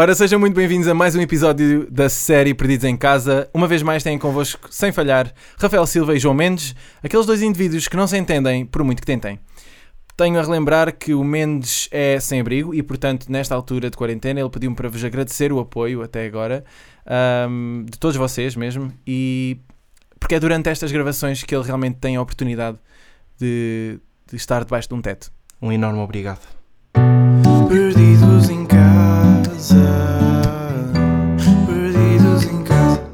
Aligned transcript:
Ora, 0.00 0.14
sejam 0.14 0.38
muito 0.38 0.54
bem-vindos 0.54 0.86
a 0.86 0.94
mais 0.94 1.16
um 1.16 1.20
episódio 1.20 1.90
da 1.90 2.08
série 2.08 2.54
Perdidos 2.54 2.84
em 2.84 2.96
Casa. 2.96 3.50
Uma 3.52 3.66
vez 3.66 3.82
mais 3.82 4.00
têm 4.00 4.16
convosco, 4.16 4.68
sem 4.72 4.92
falhar, 4.92 5.34
Rafael 5.58 5.84
Silva 5.88 6.14
e 6.14 6.20
João 6.20 6.34
Mendes, 6.34 6.72
aqueles 7.02 7.26
dois 7.26 7.42
indivíduos 7.42 7.88
que 7.88 7.96
não 7.96 8.06
se 8.06 8.16
entendem 8.16 8.64
por 8.64 8.84
muito 8.84 9.00
que 9.00 9.06
tentem. 9.06 9.40
Tenho 10.16 10.38
a 10.38 10.42
relembrar 10.42 10.96
que 10.96 11.14
o 11.14 11.24
Mendes 11.24 11.88
é 11.90 12.20
sem 12.20 12.38
abrigo 12.38 12.72
e, 12.72 12.80
portanto, 12.80 13.26
nesta 13.28 13.56
altura 13.56 13.90
de 13.90 13.96
quarentena, 13.96 14.38
ele 14.38 14.50
pediu-me 14.50 14.76
para 14.76 14.88
vos 14.88 15.02
agradecer 15.02 15.52
o 15.52 15.58
apoio 15.58 16.00
até 16.00 16.24
agora, 16.26 16.64
ahm, 17.04 17.84
de 17.84 17.98
todos 17.98 18.16
vocês 18.16 18.54
mesmo, 18.54 18.92
e 19.04 19.58
porque 20.20 20.36
é 20.36 20.38
durante 20.38 20.68
estas 20.68 20.92
gravações 20.92 21.42
que 21.42 21.52
ele 21.52 21.64
realmente 21.64 21.96
tem 21.96 22.14
a 22.14 22.22
oportunidade 22.22 22.78
de, 23.36 23.98
de 24.30 24.36
estar 24.36 24.62
debaixo 24.62 24.88
de 24.88 24.94
um 24.94 25.02
teto. 25.02 25.32
Um 25.60 25.72
enorme 25.72 25.98
obrigado. 25.98 26.57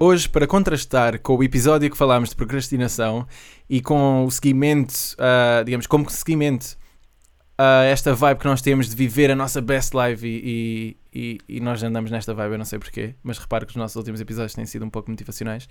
Hoje, 0.06 0.28
para 0.28 0.46
contrastar 0.46 1.18
com 1.18 1.34
o 1.34 1.42
episódio 1.42 1.90
que 1.90 1.96
falámos 1.96 2.28
de 2.28 2.36
procrastinação 2.36 3.26
e 3.70 3.80
com 3.80 4.26
o 4.26 4.30
seguimento, 4.30 4.92
ah, 5.18 5.62
digamos, 5.64 5.86
como 5.86 6.10
seguimento 6.10 6.76
a 7.56 7.84
esta 7.84 8.14
vibe 8.14 8.40
que 8.40 8.44
nós 8.44 8.60
temos 8.60 8.90
de 8.90 8.94
viver 8.94 9.30
a 9.30 9.34
nossa 9.34 9.62
best 9.62 9.94
life 9.96 10.26
e, 10.26 10.98
e, 11.10 11.38
e- 11.48 11.58
nós 11.58 11.82
andamos 11.82 12.10
nesta 12.10 12.34
vibe, 12.34 12.52
eu 12.52 12.58
não 12.58 12.66
sei 12.66 12.78
porquê, 12.78 13.14
mas 13.22 13.38
reparo 13.38 13.64
que 13.64 13.72
os 13.72 13.76
nossos 13.76 13.96
últimos 13.96 14.20
episódios 14.20 14.52
têm 14.52 14.66
sido 14.66 14.84
um 14.84 14.90
pouco 14.90 15.10
motivacionais. 15.10 15.66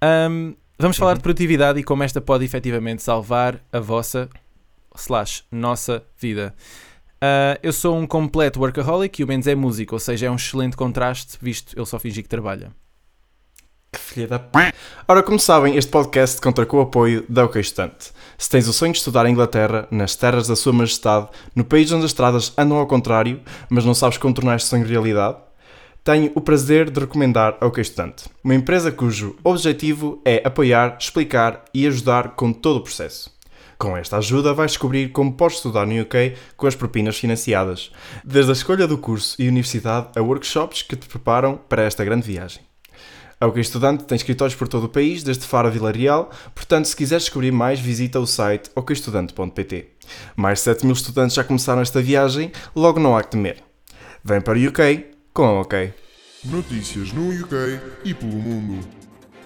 Ahm, 0.00 0.54
vamos 0.78 0.96
falar 0.96 1.14
de 1.14 1.20
produtividade 1.20 1.80
e 1.80 1.82
como 1.82 2.04
esta 2.04 2.20
pode 2.20 2.44
efetivamente 2.44 3.02
salvar 3.02 3.60
a 3.72 3.80
vossa 3.80 4.30
slash 4.94 5.42
nossa 5.50 6.04
vida. 6.16 6.54
Ah, 7.20 7.58
eu 7.60 7.72
sou 7.72 7.98
um 7.98 8.06
completo 8.06 8.60
workaholic 8.60 9.20
e 9.20 9.24
o 9.24 9.26
Mendes 9.26 9.48
é 9.48 9.56
músico, 9.56 9.96
ou 9.96 9.98
seja, 9.98 10.26
é 10.26 10.30
um 10.30 10.36
excelente 10.36 10.76
contraste, 10.76 11.36
visto 11.42 11.76
ele 11.76 11.86
só 11.86 11.98
fingir 11.98 12.22
que 12.22 12.28
trabalha. 12.28 12.70
Que 13.92 13.98
filha 13.98 14.26
da 14.26 14.38
p... 14.38 14.72
Ora, 15.08 15.22
como 15.22 15.38
sabem, 15.38 15.76
este 15.76 15.90
podcast 15.90 16.40
conta 16.40 16.66
com 16.66 16.78
o 16.78 16.82
apoio 16.82 17.24
da 17.28 17.44
OK 17.44 17.60
Estudante. 17.60 18.12
Se 18.36 18.50
tens 18.50 18.68
o 18.68 18.72
sonho 18.72 18.92
de 18.92 18.98
estudar 18.98 19.26
em 19.26 19.32
Inglaterra, 19.32 19.88
nas 19.90 20.14
terras 20.14 20.46
da 20.46 20.56
Sua 20.56 20.72
Majestade, 20.72 21.28
no 21.54 21.64
país 21.64 21.90
onde 21.92 22.04
as 22.04 22.10
estradas 22.10 22.52
andam 22.58 22.76
ao 22.76 22.86
contrário, 22.86 23.40
mas 23.70 23.84
não 23.84 23.94
sabes 23.94 24.18
como 24.18 24.34
tornar 24.34 24.56
este 24.56 24.68
sonho 24.68 24.86
realidade, 24.86 25.38
tenho 26.04 26.30
o 26.34 26.40
prazer 26.40 26.90
de 26.90 27.00
recomendar 27.00 27.56
a 27.60 27.66
OK 27.66 27.82
Estudante, 27.82 28.26
uma 28.44 28.54
empresa 28.54 28.92
cujo 28.92 29.36
objetivo 29.42 30.20
é 30.24 30.40
apoiar, 30.44 30.96
explicar 31.00 31.64
e 31.74 31.86
ajudar 31.86 32.36
com 32.36 32.52
todo 32.52 32.76
o 32.76 32.82
processo. 32.82 33.34
Com 33.78 33.96
esta 33.96 34.16
ajuda 34.16 34.54
vais 34.54 34.70
descobrir 34.70 35.08
como 35.10 35.32
podes 35.32 35.56
estudar 35.56 35.86
no 35.86 36.00
UK 36.00 36.34
com 36.56 36.66
as 36.66 36.74
propinas 36.74 37.18
financiadas, 37.18 37.90
desde 38.24 38.50
a 38.50 38.54
escolha 38.54 38.86
do 38.86 38.96
curso 38.96 39.36
e 39.38 39.48
universidade 39.48 40.08
a 40.16 40.22
workshops 40.22 40.82
que 40.82 40.96
te 40.96 41.06
preparam 41.06 41.58
para 41.68 41.82
esta 41.82 42.04
grande 42.04 42.26
viagem. 42.26 42.65
A 43.38 43.46
OK 43.46 43.60
Estudante 43.60 44.04
tem 44.04 44.16
escritórios 44.16 44.54
por 44.54 44.66
todo 44.66 44.84
o 44.84 44.88
país, 44.88 45.22
desde 45.22 45.46
Faro 45.46 45.68
a 45.68 45.70
Vila 45.70 45.92
Real, 45.92 46.30
portanto, 46.54 46.86
se 46.86 46.96
quiseres 46.96 47.24
descobrir 47.24 47.52
mais, 47.52 47.78
visita 47.78 48.18
o 48.18 48.26
site 48.26 48.70
okestudante.pt. 48.74 49.88
Mais 50.34 50.60
de 50.60 50.64
7 50.64 50.86
mil 50.86 50.94
estudantes 50.94 51.36
já 51.36 51.44
começaram 51.44 51.82
esta 51.82 52.00
viagem, 52.00 52.50
logo 52.74 52.98
não 52.98 53.14
há 53.14 53.22
que 53.22 53.32
temer. 53.32 53.62
Vem 54.24 54.40
para 54.40 54.58
o 54.58 54.68
UK 54.68 55.08
com 55.34 55.44
a 55.44 55.60
OK. 55.60 55.92
Notícias 56.44 57.12
no 57.12 57.28
UK 57.28 57.78
e 58.06 58.14
pelo 58.14 58.32
mundo. 58.32 58.88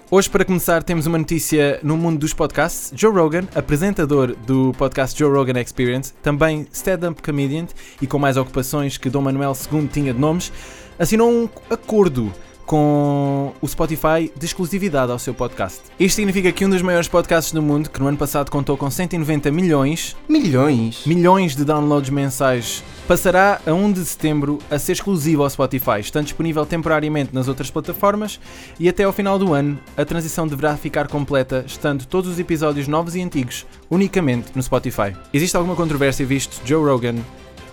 Hoje, 0.09 0.29
para 0.29 0.45
começar, 0.45 0.83
temos 0.83 1.05
uma 1.05 1.17
notícia 1.17 1.77
no 1.83 1.97
mundo 1.97 2.19
dos 2.19 2.33
podcasts. 2.33 2.93
Joe 2.95 3.13
Rogan, 3.13 3.43
apresentador 3.53 4.33
do 4.47 4.71
podcast 4.77 5.19
Joe 5.19 5.29
Rogan 5.29 5.59
Experience, 5.59 6.13
também 6.21 6.65
stand-up 6.71 7.21
comedian 7.21 7.67
e 8.01 8.07
com 8.07 8.17
mais 8.17 8.37
ocupações 8.37 8.97
que 8.97 9.09
Dom 9.09 9.23
Manuel 9.23 9.53
II 9.69 9.87
tinha 9.87 10.13
de 10.13 10.19
nomes, 10.19 10.49
assinou 10.97 11.29
um 11.29 11.49
acordo 11.69 12.31
com 12.71 13.51
o 13.61 13.67
Spotify 13.67 14.31
de 14.33 14.45
exclusividade 14.45 15.11
ao 15.11 15.19
seu 15.19 15.33
podcast. 15.33 15.81
Isto 15.99 16.15
significa 16.15 16.53
que 16.53 16.65
um 16.65 16.69
dos 16.69 16.81
maiores 16.81 17.09
podcasts 17.09 17.51
do 17.51 17.61
mundo, 17.61 17.89
que 17.89 17.99
no 17.99 18.07
ano 18.07 18.17
passado 18.17 18.49
contou 18.49 18.77
com 18.77 18.89
190 18.89 19.51
milhões, 19.51 20.15
Milhões! 20.29 21.05
milhões 21.05 21.53
de 21.53 21.65
downloads 21.65 22.09
mensais, 22.09 22.81
passará 23.05 23.59
a 23.67 23.73
1 23.73 23.91
de 23.91 24.05
setembro 24.05 24.57
a 24.71 24.79
ser 24.79 24.93
exclusivo 24.93 25.43
ao 25.43 25.49
Spotify, 25.49 25.99
estando 25.99 26.23
disponível 26.23 26.65
temporariamente 26.65 27.35
nas 27.35 27.49
outras 27.49 27.69
plataformas 27.69 28.39
e 28.79 28.87
até 28.87 29.03
ao 29.03 29.11
final 29.11 29.37
do 29.37 29.53
ano 29.53 29.77
a 29.97 30.05
transição 30.05 30.47
deverá 30.47 30.77
ficar 30.77 31.09
completa, 31.09 31.65
estando 31.67 32.05
todos 32.05 32.31
os 32.31 32.39
episódios 32.39 32.87
novos 32.87 33.15
e 33.15 33.21
antigos 33.21 33.65
unicamente 33.89 34.51
no 34.55 34.63
Spotify. 34.63 35.13
Existe 35.33 35.57
alguma 35.57 35.75
controvérsia 35.75 36.25
visto 36.25 36.61
Joe 36.65 36.89
Rogan 36.89 37.17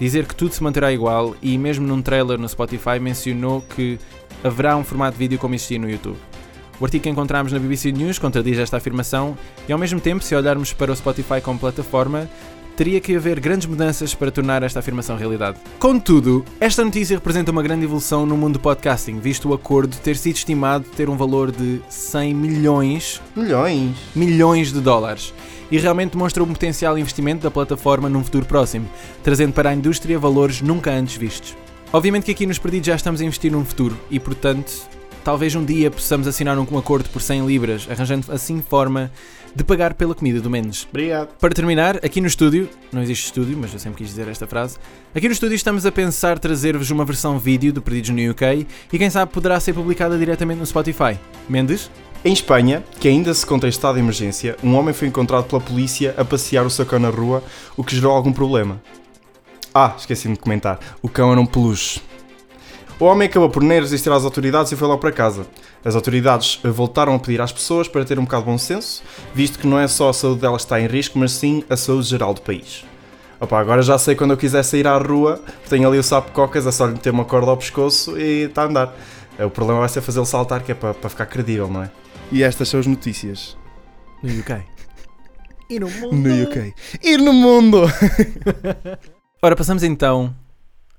dizer 0.01 0.27
que 0.27 0.35
tudo 0.35 0.55
se 0.55 0.63
manterá 0.63 0.93
igual 0.93 1.35
e 1.43 1.59
mesmo 1.59 1.87
num 1.87 2.01
trailer 2.01 2.39
no 2.39 2.49
Spotify 2.49 2.99
mencionou 3.01 3.61
que 3.63 3.99
haverá 4.43 4.77
um 4.77 4.85
formato 4.85 5.13
de 5.13 5.19
vídeo 5.19 5.39
como 5.39 5.55
existia 5.55 5.79
no 5.79 5.91
YouTube. 5.91 6.17
O 6.81 6.85
artigo 6.85 7.03
que 7.03 7.11
encontramos 7.11 7.53
na 7.53 7.59
BBC 7.59 7.91
News 7.91 8.19
contradiz 8.19 8.57
esta 8.59 8.77
afirmação 8.77 9.37
e, 9.69 9.73
ao 9.73 9.79
mesmo 9.79 10.01
tempo, 10.01 10.23
se 10.23 10.35
olharmos 10.35 10.73
para 10.73 10.93
o 10.93 10.97
Spotify 10.97 11.41
como 11.43 11.59
plataforma, 11.59 12.29
teria 12.77 13.01
que 13.01 13.17
haver 13.17 13.41
grandes 13.41 13.67
mudanças 13.67 14.15
para 14.15 14.31
tornar 14.31 14.63
esta 14.63 14.79
afirmação 14.79 15.17
realidade. 15.17 15.59
Contudo, 15.81 16.45
esta 16.61 16.85
notícia 16.85 17.17
representa 17.17 17.51
uma 17.51 17.61
grande 17.65 17.85
evolução 17.85 18.25
no 18.25 18.37
mundo 18.37 18.53
do 18.53 18.61
podcasting, 18.61 19.19
visto 19.19 19.49
o 19.49 19.53
acordo 19.53 19.97
ter 19.97 20.17
sido 20.17 20.37
estimado 20.37 20.85
ter 20.97 21.11
um 21.11 21.17
valor 21.17 21.51
de 21.51 21.81
100 21.89 22.33
milhões, 22.35 23.21
Milhões! 23.35 23.97
milhões 24.15 24.73
de 24.73 24.81
dólares. 24.81 25.35
E 25.73 25.79
realmente 25.79 26.13
demonstra 26.13 26.45
um 26.45 26.47
potencial 26.47 26.97
investimento 26.97 27.43
da 27.43 27.51
plataforma 27.51 28.09
num 28.09 28.23
futuro 28.23 28.47
próximo, 28.47 28.89
trazendo 29.25 29.53
para 29.53 29.71
a 29.71 29.75
indústria 29.75 30.17
valores 30.17 30.63
nunca 30.63 30.93
antes 30.93 31.17
vistos. 31.17 31.57
Obviamente 31.91 32.25
que 32.25 32.31
aqui 32.33 32.47
nos 32.47 32.59
Perdidos 32.59 32.87
já 32.87 32.97
estamos 32.97 33.19
a 33.23 33.25
investir 33.25 33.51
num 33.51 33.65
futuro 33.65 33.99
e, 34.11 34.21
portanto, 34.21 34.71
talvez 35.25 35.55
um 35.55 35.65
dia 35.65 35.91
possamos 35.91 36.27
assinar 36.27 36.59
um 36.59 36.79
acordo 36.79 37.09
por 37.09 37.23
100 37.23 37.47
libras, 37.47 37.89
arranjando 37.91 38.31
assim 38.31 38.61
forma 38.61 39.11
de 39.55 39.65
pagar 39.65 39.95
pela 39.95 40.15
comida 40.15 40.39
do 40.39 40.51
Mendes. 40.51 40.87
Obrigado! 40.91 41.31
Para 41.41 41.55
terminar, 41.55 41.97
aqui 42.05 42.21
no 42.21 42.27
estúdio, 42.27 42.69
não 42.93 43.01
existe 43.01 43.25
estúdio, 43.25 43.57
mas 43.59 43.73
eu 43.73 43.79
sempre 43.79 43.97
quis 43.97 44.09
dizer 44.09 44.29
esta 44.29 44.47
frase. 44.47 44.77
Aqui 45.15 45.29
no 45.29 45.33
estúdio 45.33 45.55
estamos 45.55 45.87
a 45.87 45.91
pensar 45.91 46.39
trazer-vos 46.39 46.91
uma 46.91 47.07
versão 47.07 47.39
vídeo 47.39 47.73
do 47.73 47.81
Perdidos 47.81 48.11
no 48.11 48.31
UK 48.33 48.67
e 48.93 48.99
quem 48.99 49.09
sabe 49.09 49.33
poderá 49.33 49.59
ser 49.59 49.73
publicada 49.73 50.19
diretamente 50.19 50.61
no 50.61 50.67
Spotify. 50.67 51.19
Mendes? 51.49 51.91
Em 52.23 52.35
Espanha, 52.35 52.85
que 53.01 53.09
ainda 53.09 53.33
se 53.33 53.47
conta 53.47 53.67
em 53.67 53.71
estado 53.71 53.95
de 53.95 54.01
emergência, 54.01 54.59
um 54.63 54.75
homem 54.75 54.93
foi 54.93 55.09
encontrado 55.09 55.45
pela 55.45 55.61
polícia 55.61 56.15
a 56.19 56.25
passear 56.25 56.67
o 56.67 56.71
seu 56.71 56.85
cão 56.85 56.99
na 56.99 57.09
rua, 57.09 57.43
o 57.79 57.83
que 57.83 57.97
gerou 57.97 58.13
algum 58.13 58.33
problema. 58.33 58.79
Ah, 59.81 59.95
esqueci-me 59.97 60.35
de 60.35 60.41
comentar. 60.41 60.81
O 61.01 61.09
cão 61.09 61.31
era 61.31 61.41
um 61.41 61.47
peluche. 61.47 62.01
O 62.99 63.05
homem 63.05 63.29
acabou 63.29 63.49
por 63.49 63.63
nem 63.63 63.79
resistir 63.79 64.11
às 64.11 64.25
autoridades 64.25 64.73
e 64.73 64.77
foi 64.77 64.89
logo 64.89 64.99
para 65.01 65.13
casa. 65.13 65.47
As 65.85 65.95
autoridades 65.95 66.59
voltaram 66.65 67.15
a 67.15 67.19
pedir 67.21 67.41
às 67.41 67.53
pessoas 67.53 67.87
para 67.87 68.05
ter 68.05 68.19
um 68.19 68.25
bocado 68.25 68.43
de 68.43 68.51
bom 68.51 68.59
senso, 68.59 69.05
visto 69.33 69.57
que 69.57 69.69
não 69.69 69.79
é 69.79 69.87
só 69.87 70.09
a 70.09 70.13
saúde 70.13 70.41
delas 70.41 70.63
que 70.63 70.67
está 70.67 70.81
em 70.81 70.89
risco, 70.89 71.17
mas 71.17 71.31
sim 71.31 71.63
a 71.71 71.77
saúde 71.77 72.09
geral 72.09 72.35
do 72.35 72.41
país. 72.41 72.85
Opa, 73.39 73.61
agora 73.61 73.81
já 73.83 73.97
sei 73.99 74.17
quando 74.17 74.33
eu 74.33 74.37
quiser 74.37 74.65
sair 74.65 74.85
à 74.89 74.99
rua, 74.99 75.41
tenho 75.69 75.87
ali 75.87 75.97
o 75.97 76.03
sapo 76.03 76.33
cocas, 76.33 76.67
é 76.67 76.73
só 76.73 76.87
lhe 76.87 76.95
meter 76.95 77.11
uma 77.13 77.25
corda 77.25 77.53
ao 77.53 77.57
pescoço 77.57 78.19
e 78.19 78.47
está 78.47 78.63
a 78.63 78.67
andar. 78.67 78.97
Eh, 79.39 79.45
O 79.45 79.51
problema 79.51 79.79
vai 79.79 79.89
ser 79.89 80.01
fazê-lo 80.01 80.27
saltar, 80.27 80.65
que 80.65 80.73
é 80.73 80.75
para, 80.75 80.93
para 80.93 81.09
ficar 81.09 81.27
credível, 81.27 81.69
não 81.69 81.85
é? 81.85 81.91
E 82.33 82.43
estas 82.43 82.69
são 82.69 82.81
as 82.81 82.87
notícias. 82.89 83.57
No 84.21 84.41
UK. 84.41 84.57
E 85.71 85.79
no 85.79 85.89
mundo? 85.89 86.17
No 86.17 86.43
UK. 86.43 86.75
Ir 87.01 87.19
no 87.19 87.33
mundo! 87.33 87.83
Ora, 89.41 89.55
passamos 89.55 89.85
então 89.85 90.35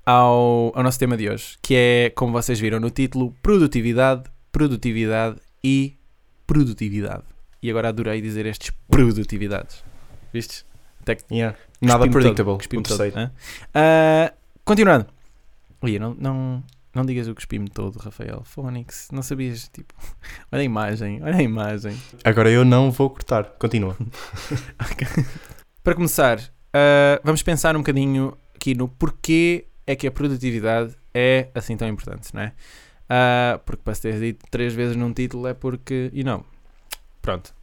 ao, 0.05 0.71
ao 0.73 0.81
nosso 0.81 0.97
tema 0.97 1.17
de 1.17 1.29
hoje, 1.29 1.57
que 1.61 1.75
é, 1.75 2.09
como 2.11 2.31
vocês 2.31 2.57
viram 2.57 2.79
no 2.79 2.89
título, 2.89 3.35
produtividade, 3.41 4.29
produtividade 4.49 5.41
e 5.61 5.97
produtividade. 6.47 7.23
E 7.61 7.69
agora 7.69 7.89
adorei 7.89 8.21
dizer 8.21 8.45
estes 8.45 8.71
produtividades. 8.89 9.83
Vistes? 10.31 10.65
Até 11.01 11.15
que 11.15 11.33
Yeah. 11.33 11.57
Nada 11.81 12.09
predictable. 12.09 12.57
todo, 12.59 12.69
todo, 12.69 12.83
terceiro. 12.87 13.19
hã? 13.19 13.31
Ah, 13.73 14.33
continuando. 14.63 15.07
Ui, 15.81 15.99
não, 15.99 16.15
não, 16.17 16.63
não 16.95 17.05
digas 17.05 17.27
o 17.27 17.35
cuspime 17.35 17.67
todo, 17.67 17.97
Rafael. 17.99 18.41
Phonics. 18.45 19.09
Não 19.11 19.21
sabias, 19.21 19.67
tipo... 19.67 19.93
Olha 20.49 20.61
a 20.61 20.63
imagem, 20.63 21.21
olha 21.21 21.35
a 21.35 21.43
imagem. 21.43 21.93
Agora 22.23 22.49
eu 22.49 22.63
não 22.63 22.89
vou 22.89 23.09
cortar. 23.09 23.43
Continua. 23.59 23.97
Para 25.83 25.93
começar, 25.93 26.39
ah, 26.73 27.19
vamos 27.23 27.41
pensar 27.43 27.75
um 27.75 27.79
bocadinho 27.79 28.37
aqui 28.55 28.75
no 28.75 28.87
porquê 28.87 29.65
é 29.85 29.95
que 29.95 30.07
a 30.07 30.11
produtividade 30.11 30.95
é 31.13 31.49
assim 31.53 31.75
tão 31.75 31.87
importante, 31.87 32.33
não 32.33 32.41
é? 32.41 32.53
Ah, 33.09 33.59
porque 33.65 33.81
para 33.83 33.95
se 33.95 34.01
ter 34.01 34.19
dito 34.19 34.45
três 34.51 34.73
vezes 34.73 34.95
num 34.95 35.13
título 35.13 35.47
é 35.47 35.53
porque... 35.53 36.09
E 36.13 36.23
não. 36.23 36.45
Pronto. 37.21 37.53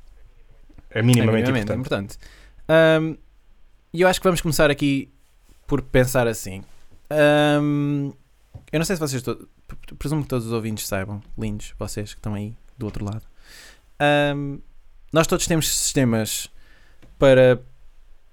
É 0.91 1.03
minimamente, 1.03 1.49
É 1.49 1.53
minimamente 1.53 1.73
importante. 1.73 2.19
E 3.93 4.01
eu 4.03 4.09
acho 4.09 4.21
que 4.21 4.25
vamos 4.25 4.41
começar 4.41 4.71
aqui 4.71 5.11
por 5.67 5.83
pensar 5.83 6.27
assim. 6.27 6.63
Ahm, 7.11 8.13
eu 8.73 8.79
não 8.79 8.85
sei 8.85 8.97
se 8.97 9.01
vocês. 9.01 9.23
Presumo 9.99 10.23
que 10.23 10.29
todos 10.29 10.47
os 10.47 10.53
ouvintes 10.53 10.87
saibam, 10.87 11.23
lindos, 11.39 11.75
vocês 11.79 12.13
que 12.13 12.19
estão 12.19 12.35
aí 12.35 12.55
do 12.77 12.87
outro 12.87 13.05
lado. 13.05 13.23
Ahm, 13.99 14.59
nós 15.13 15.27
todos 15.27 15.47
temos 15.47 15.69
sistemas 15.69 16.51
para 17.19 17.61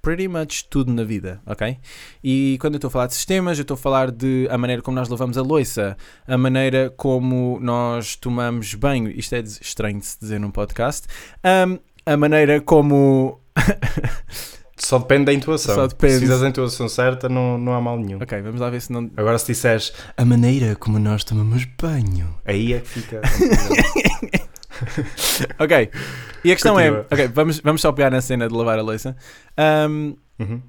pretty 0.03 0.27
much 0.27 0.65
tudo 0.69 0.93
na 0.93 1.03
vida, 1.03 1.41
ok? 1.45 1.77
E 2.21 2.57
quando 2.59 2.73
eu 2.73 2.77
estou 2.77 2.89
a 2.89 2.91
falar 2.91 3.07
de 3.07 3.15
sistemas, 3.15 3.57
eu 3.57 3.61
estou 3.63 3.75
a 3.75 3.77
falar 3.77 4.11
de 4.11 4.47
a 4.51 4.57
maneira 4.57 4.81
como 4.81 4.95
nós 4.95 5.07
lavamos 5.07 5.37
a 5.37 5.41
louça, 5.41 5.97
a 6.27 6.37
maneira 6.37 6.93
como 6.95 7.57
nós 7.61 8.17
tomamos 8.17 8.75
banho, 8.75 9.09
isto 9.09 9.33
é 9.33 9.39
estranho 9.39 9.99
de 9.99 10.05
se 10.05 10.19
dizer 10.19 10.39
num 10.39 10.51
podcast, 10.51 11.07
um, 11.43 11.79
a 12.05 12.17
maneira 12.17 12.59
como. 12.61 13.39
Só 14.75 14.99
depende 14.99 15.25
da 15.25 15.33
intuação. 15.33 15.75
Só 15.75 15.87
depende. 15.87 16.15
Se 16.15 16.19
fizeres 16.19 16.43
a 16.43 16.49
intuação 16.49 16.89
certa, 16.89 17.29
não, 17.29 17.57
não 17.57 17.73
há 17.73 17.79
mal 17.79 17.97
nenhum. 17.97 18.21
ok, 18.21 18.41
vamos 18.41 18.59
lá 18.59 18.69
ver 18.69 18.81
se 18.81 18.91
não. 18.91 19.09
Agora, 19.15 19.39
se 19.39 19.45
disseres 19.45 19.93
a 20.17 20.25
maneira 20.25 20.75
como 20.75 20.99
nós 20.99 21.23
tomamos 21.23 21.63
banho, 21.81 22.35
aí 22.43 22.73
é 22.73 22.79
que 22.81 22.89
fica. 22.89 23.21
Ok, 25.59 25.89
e 26.43 26.51
a 26.51 26.55
questão 26.55 26.75
Continua. 26.75 27.07
é: 27.09 27.13
ok, 27.13 27.27
vamos, 27.29 27.59
vamos 27.59 27.81
só 27.81 27.91
pegar 27.91 28.09
na 28.09 28.21
cena 28.21 28.47
de 28.47 28.53
lavar 28.53 28.77
a 28.79 28.81
louça. 28.81 29.15
Um, 29.89 30.15
Uhum. 30.39 30.61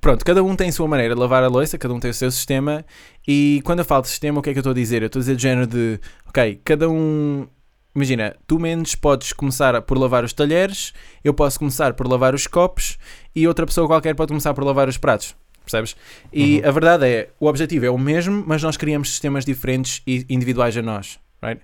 Pronto, 0.00 0.22
cada 0.24 0.42
um 0.42 0.54
tem 0.54 0.68
a 0.68 0.72
sua 0.72 0.86
maneira 0.86 1.14
de 1.14 1.20
lavar 1.20 1.42
a 1.42 1.48
louça, 1.48 1.78
cada 1.78 1.94
um 1.94 2.00
tem 2.00 2.10
o 2.10 2.14
seu 2.14 2.30
sistema. 2.30 2.84
E 3.26 3.62
quando 3.64 3.78
eu 3.78 3.84
falo 3.86 4.02
de 4.02 4.08
sistema, 4.08 4.38
o 4.38 4.42
que 4.42 4.50
é 4.50 4.52
que 4.52 4.58
eu 4.58 4.60
estou 4.60 4.72
a 4.72 4.74
dizer? 4.74 5.00
Eu 5.02 5.06
estou 5.06 5.18
a 5.20 5.22
dizer 5.22 5.34
do 5.36 5.40
género 5.40 5.66
de, 5.66 5.98
ok, 6.28 6.60
cada 6.64 6.90
um. 6.90 7.46
Imagina, 7.94 8.34
tu 8.46 8.58
menos 8.58 8.94
podes 8.96 9.32
começar 9.32 9.80
por 9.82 9.96
lavar 9.96 10.24
os 10.24 10.32
talheres, 10.32 10.92
eu 11.22 11.32
posso 11.32 11.58
começar 11.60 11.94
por 11.94 12.06
lavar 12.08 12.34
os 12.34 12.46
copos 12.46 12.98
e 13.34 13.46
outra 13.48 13.64
pessoa 13.64 13.86
qualquer 13.86 14.14
pode 14.16 14.28
começar 14.28 14.52
por 14.52 14.64
lavar 14.64 14.88
os 14.88 14.98
pratos. 14.98 15.34
Percebes? 15.64 15.96
E 16.32 16.58
Uhum. 16.60 16.68
a 16.68 16.70
verdade 16.72 17.06
é, 17.06 17.28
o 17.40 17.46
objetivo 17.46 17.86
é 17.86 17.90
o 17.90 17.96
mesmo, 17.96 18.42
mas 18.46 18.62
nós 18.62 18.76
criamos 18.76 19.08
sistemas 19.10 19.44
diferentes 19.44 20.02
e 20.06 20.26
individuais 20.28 20.76
a 20.76 20.82
nós. 20.82 21.18
Right? 21.42 21.62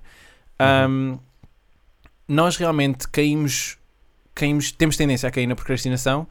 Uhum. 0.61 0.89
Um, 1.15 1.19
nós 2.31 2.57
realmente 2.57 3.09
caímos, 3.09 3.77
caímos, 4.35 4.71
temos 4.73 4.97
tendência 4.97 5.29
a 5.29 5.33
cair 5.33 5.47
na 5.47 5.57
procrastinação. 5.57 6.27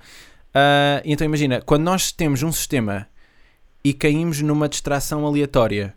Ah, 0.54 1.02
então 1.04 1.26
imagina, 1.26 1.62
quando 1.62 1.84
nós 1.84 2.12
temos 2.12 2.42
um 2.42 2.52
sistema 2.52 3.08
e 3.84 3.94
caímos 3.94 4.42
numa 4.42 4.68
distração 4.70 5.26
aleatória 5.26 5.94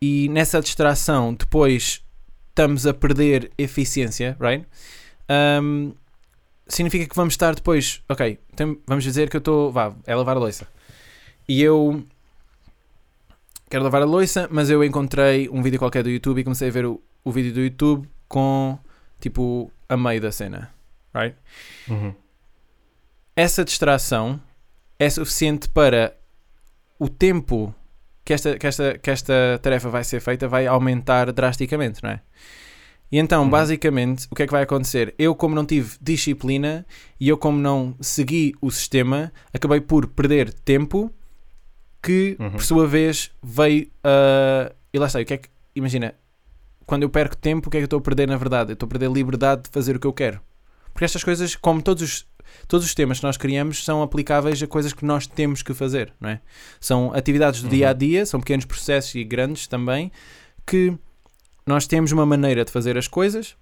e 0.00 0.28
nessa 0.28 0.60
distração 0.60 1.34
depois 1.34 2.02
estamos 2.50 2.86
a 2.86 2.92
perder 2.92 3.50
eficiência, 3.56 4.36
right? 4.40 4.66
Um, 5.62 5.92
significa 6.66 7.06
que 7.06 7.16
vamos 7.16 7.34
estar 7.34 7.54
depois, 7.54 8.02
ok, 8.08 8.38
tem- 8.54 8.78
vamos 8.86 9.04
dizer 9.04 9.30
que 9.30 9.36
eu 9.36 9.40
estou, 9.40 9.72
vá, 9.72 9.94
é 10.06 10.14
lavar 10.14 10.36
a 10.36 10.40
louça. 10.40 10.68
E 11.48 11.62
eu 11.62 12.04
quero 13.70 13.84
lavar 13.84 14.02
a 14.02 14.04
louça, 14.04 14.48
mas 14.50 14.68
eu 14.70 14.84
encontrei 14.84 15.48
um 15.48 15.62
vídeo 15.62 15.78
qualquer 15.78 16.02
do 16.02 16.10
YouTube 16.10 16.40
e 16.40 16.44
comecei 16.44 16.68
a 16.68 16.72
ver 16.72 16.86
o, 16.86 17.00
o 17.24 17.32
vídeo 17.32 17.52
do 17.52 17.60
YouTube 17.60 18.08
com, 18.28 18.78
tipo, 19.20 19.70
a 19.88 19.96
meio 19.96 20.20
da 20.20 20.32
cena, 20.32 20.72
right? 21.14 21.36
Uhum. 21.88 22.14
essa 23.36 23.64
distração 23.64 24.40
é 24.98 25.08
suficiente 25.08 25.68
para 25.68 26.14
o 26.98 27.08
tempo 27.08 27.74
que 28.24 28.34
esta, 28.34 28.58
que, 28.58 28.66
esta, 28.66 28.98
que 28.98 29.10
esta 29.10 29.58
tarefa 29.62 29.88
vai 29.88 30.04
ser 30.04 30.20
feita 30.20 30.46
vai 30.46 30.66
aumentar 30.66 31.32
drasticamente, 31.32 32.02
não 32.02 32.10
é? 32.10 32.20
E 33.10 33.18
então, 33.18 33.42
Uhum. 33.44 33.50
basicamente, 33.50 34.26
o 34.30 34.34
que 34.36 34.42
é 34.42 34.46
que 34.46 34.52
vai 34.52 34.62
acontecer? 34.62 35.14
Eu, 35.18 35.34
como 35.34 35.54
não 35.54 35.64
tive 35.66 35.96
disciplina 36.00 36.86
e 37.18 37.28
eu, 37.28 37.36
como 37.36 37.58
não 37.58 37.96
segui 38.00 38.54
o 38.60 38.70
sistema, 38.70 39.32
acabei 39.52 39.80
por 39.80 40.06
perder 40.06 40.52
tempo 40.52 41.12
que, 42.02 42.36
Uhum. 42.38 42.50
por 42.52 42.62
sua 42.62 42.86
vez, 42.86 43.32
veio 43.42 43.90
a. 44.04 44.70
E 44.92 44.98
lá 44.98 45.06
está, 45.06 45.18
o 45.20 45.24
que 45.24 45.34
é 45.34 45.38
que. 45.38 45.48
Imagina, 45.74 46.14
quando 46.90 47.04
eu 47.04 47.08
perco 47.08 47.36
tempo, 47.36 47.68
o 47.68 47.70
que 47.70 47.76
é 47.76 47.80
que 47.80 47.84
eu 47.84 47.86
estou 47.86 48.00
a 48.00 48.02
perder 48.02 48.26
na 48.26 48.36
verdade? 48.36 48.72
Eu 48.72 48.74
estou 48.74 48.86
a 48.86 48.90
perder 48.90 49.08
liberdade 49.10 49.62
de 49.62 49.70
fazer 49.70 49.94
o 49.94 50.00
que 50.00 50.06
eu 50.08 50.12
quero. 50.12 50.40
Porque 50.92 51.04
estas 51.04 51.22
coisas, 51.22 51.54
como 51.54 51.80
todos 51.80 52.02
os, 52.02 52.26
todos 52.66 52.84
os 52.84 52.92
temas 52.94 53.20
que 53.20 53.24
nós 53.24 53.36
criamos, 53.36 53.84
são 53.84 54.02
aplicáveis 54.02 54.60
a 54.60 54.66
coisas 54.66 54.92
que 54.92 55.04
nós 55.04 55.24
temos 55.24 55.62
que 55.62 55.72
fazer, 55.72 56.12
não 56.20 56.30
é? 56.30 56.40
São 56.80 57.14
atividades 57.14 57.60
do 57.62 57.66
Uhum. 57.66 57.70
dia 57.70 57.90
a 57.90 57.92
dia, 57.92 58.26
são 58.26 58.40
pequenos 58.40 58.64
processos 58.64 59.14
e 59.14 59.22
grandes 59.22 59.68
também, 59.68 60.10
que 60.66 60.92
nós 61.64 61.86
temos 61.86 62.10
uma 62.10 62.26
maneira 62.26 62.64
de 62.64 62.72
fazer 62.72 62.98
as 62.98 63.06
coisas 63.06 63.54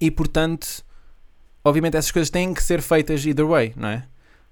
e, 0.00 0.08
portanto, 0.08 0.84
obviamente 1.64 1.96
essas 1.96 2.12
coisas 2.12 2.30
têm 2.30 2.54
que 2.54 2.62
ser 2.62 2.80
feitas 2.80 3.26
either 3.26 3.44
way, 3.46 3.72
não 3.76 3.88
é? 3.88 4.04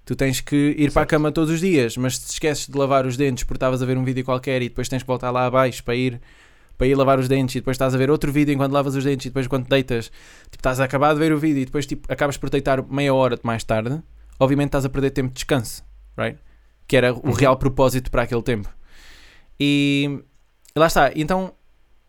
Tu 0.05 0.15
tens 0.17 0.41
que 0.41 0.75
ir 0.77 0.91
para 0.91 1.03
a 1.03 1.05
Certo. 1.05 1.09
cama 1.11 1.31
todos 1.31 1.49
os 1.53 1.59
dias, 1.61 1.95
mas 1.95 2.17
se 2.17 2.25
te 2.27 2.31
esqueces 2.33 2.67
de 2.67 2.77
lavar 2.77 3.05
os 3.05 3.15
dentes 3.15 3.43
porque 3.45 3.57
estavas 3.57 3.81
a 3.81 3.85
ver 3.85 3.97
um 3.97 4.03
vídeo 4.03 4.25
qualquer 4.25 4.61
e 4.61 4.67
depois 4.67 4.89
tens 4.89 5.01
que 5.03 5.07
voltar 5.07 5.31
lá 5.31 5.45
abaixo 5.45 5.83
para 5.83 5.95
ir, 5.95 6.19
para 6.79 6.87
ir 6.87 6.95
lavar 6.95 7.19
os 7.19 7.27
dentes 7.27 7.55
e 7.55 7.59
depois 7.59 7.75
estás 7.75 7.93
a 7.93 7.97
ver 7.97 8.09
outro 8.09 8.31
vídeo 8.31 8.53
enquanto 8.53 8.71
lavas 8.71 8.95
os 8.95 9.03
dentes 9.03 9.25
e 9.25 9.29
depois 9.29 9.45
quando 9.47 9.67
deitas, 9.67 10.05
tipo, 10.45 10.55
estás 10.55 10.79
a 10.79 10.85
acabar 10.85 11.13
de 11.13 11.19
ver 11.19 11.33
o 11.33 11.37
vídeo 11.37 11.61
e 11.61 11.65
depois 11.65 11.85
tipo, 11.85 12.11
acabas 12.11 12.37
por 12.37 12.49
deitar 12.49 12.81
meia 12.89 13.13
hora 13.13 13.37
mais 13.43 13.65
tarde, 13.65 14.01
obviamente 14.39 14.69
estás 14.69 14.85
a 14.85 14.89
perder 14.89 15.11
tempo 15.11 15.27
de 15.27 15.33
descanso, 15.33 15.83
right? 16.17 16.39
Que 16.87 16.95
era 16.95 17.13
o 17.13 17.17
Uhum. 17.27 17.33
real 17.33 17.57
propósito 17.57 18.09
para 18.09 18.23
aquele 18.23 18.41
tempo. 18.41 18.69
E 19.59 20.23
lá 20.73 20.87
está. 20.87 21.11
Então 21.15 21.53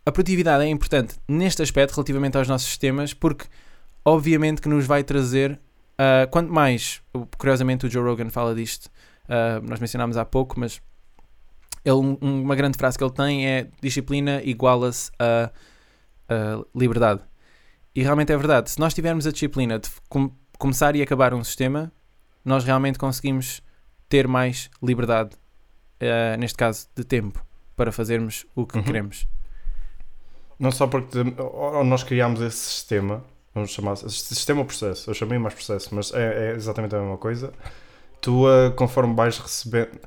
a 0.07 0.13
produtividade 0.13 0.65
é 0.65 0.69
importante 0.69 1.17
neste 1.29 1.63
aspecto 1.63 1.95
relativamente 1.95 2.39
aos 2.39 2.47
nossos 2.49 2.69
sistemas 2.69 3.13
porque 3.13 3.47
obviamente 4.05 4.63
que 4.63 4.69
nos 4.69 4.87
vai 4.87 5.03
trazer 5.03 5.61
ah, 5.99 6.27
quanto 6.31 6.53
mais, 6.53 7.03
curiosamente 7.37 7.87
o 7.87 7.91
Joe 7.91 8.03
Rogan 8.05 8.31
fala 8.31 8.55
disto, 8.55 8.89
ah, 9.29 9.61
nós 9.63 9.81
mencionámos 9.81 10.17
há 10.17 10.25
pouco, 10.25 10.59
mas 10.59 10.81
ele, 11.85 11.97
um- 11.97 12.19
uma 12.43 12.55
grande 12.55 12.77
frase 12.79 12.97
que 12.99 13.05
ele 13.05 13.13
tem 13.13 13.47
é 13.47 13.69
disciplina 13.83 14.43
iguala-se 14.43 15.11
a, 15.19 15.51
a 16.29 16.65
liberdade. 16.75 17.23
E 17.95 18.03
realmente 18.03 18.33
é 18.33 18.37
verdade. 18.37 18.71
Se 18.71 18.79
nós 18.79 18.95
tivermos 18.95 19.27
a 19.27 19.33
disciplina 19.33 19.79
de 19.79 19.89
com- 20.09 20.31
começar 20.59 20.95
e 20.95 21.03
acabar 21.03 21.35
um 21.35 21.43
sistema, 21.43 21.91
nós 22.45 22.65
realmente 22.65 22.99
conseguimos 22.99 23.63
ter 24.09 24.29
mais 24.29 24.71
liberdade, 24.83 25.31
ah, 26.01 26.37
neste 26.37 26.57
caso 26.57 26.87
de 26.95 27.05
tempo, 27.05 27.45
para 27.77 27.91
fazermos 27.93 28.47
o 28.55 28.67
que 28.67 28.77
Uhum. 28.79 28.85
queremos. 28.85 29.27
Não 30.59 30.71
só 30.71 30.87
porque 30.87 31.19
nós 31.87 32.03
criámos 32.03 32.41
esse 32.43 32.59
sistema, 32.59 33.25
vamos 33.55 33.71
chamar 33.71 33.97
sistema 33.97 34.61
ou 34.61 34.67
processo, 34.67 35.09
eu 35.11 35.15
chamei 35.15 35.39
mais 35.39 35.55
processo, 35.55 35.95
mas 35.95 36.13
é, 36.13 36.51
é 36.51 36.55
exatamente 36.55 36.95
a 36.95 37.01
mesma 37.01 37.17
coisa. 37.17 37.53
Tu, 38.21 38.47
ah, 38.47 38.71
conforme 38.77 39.15
vais 39.15 39.39
recebendo, 39.39 39.99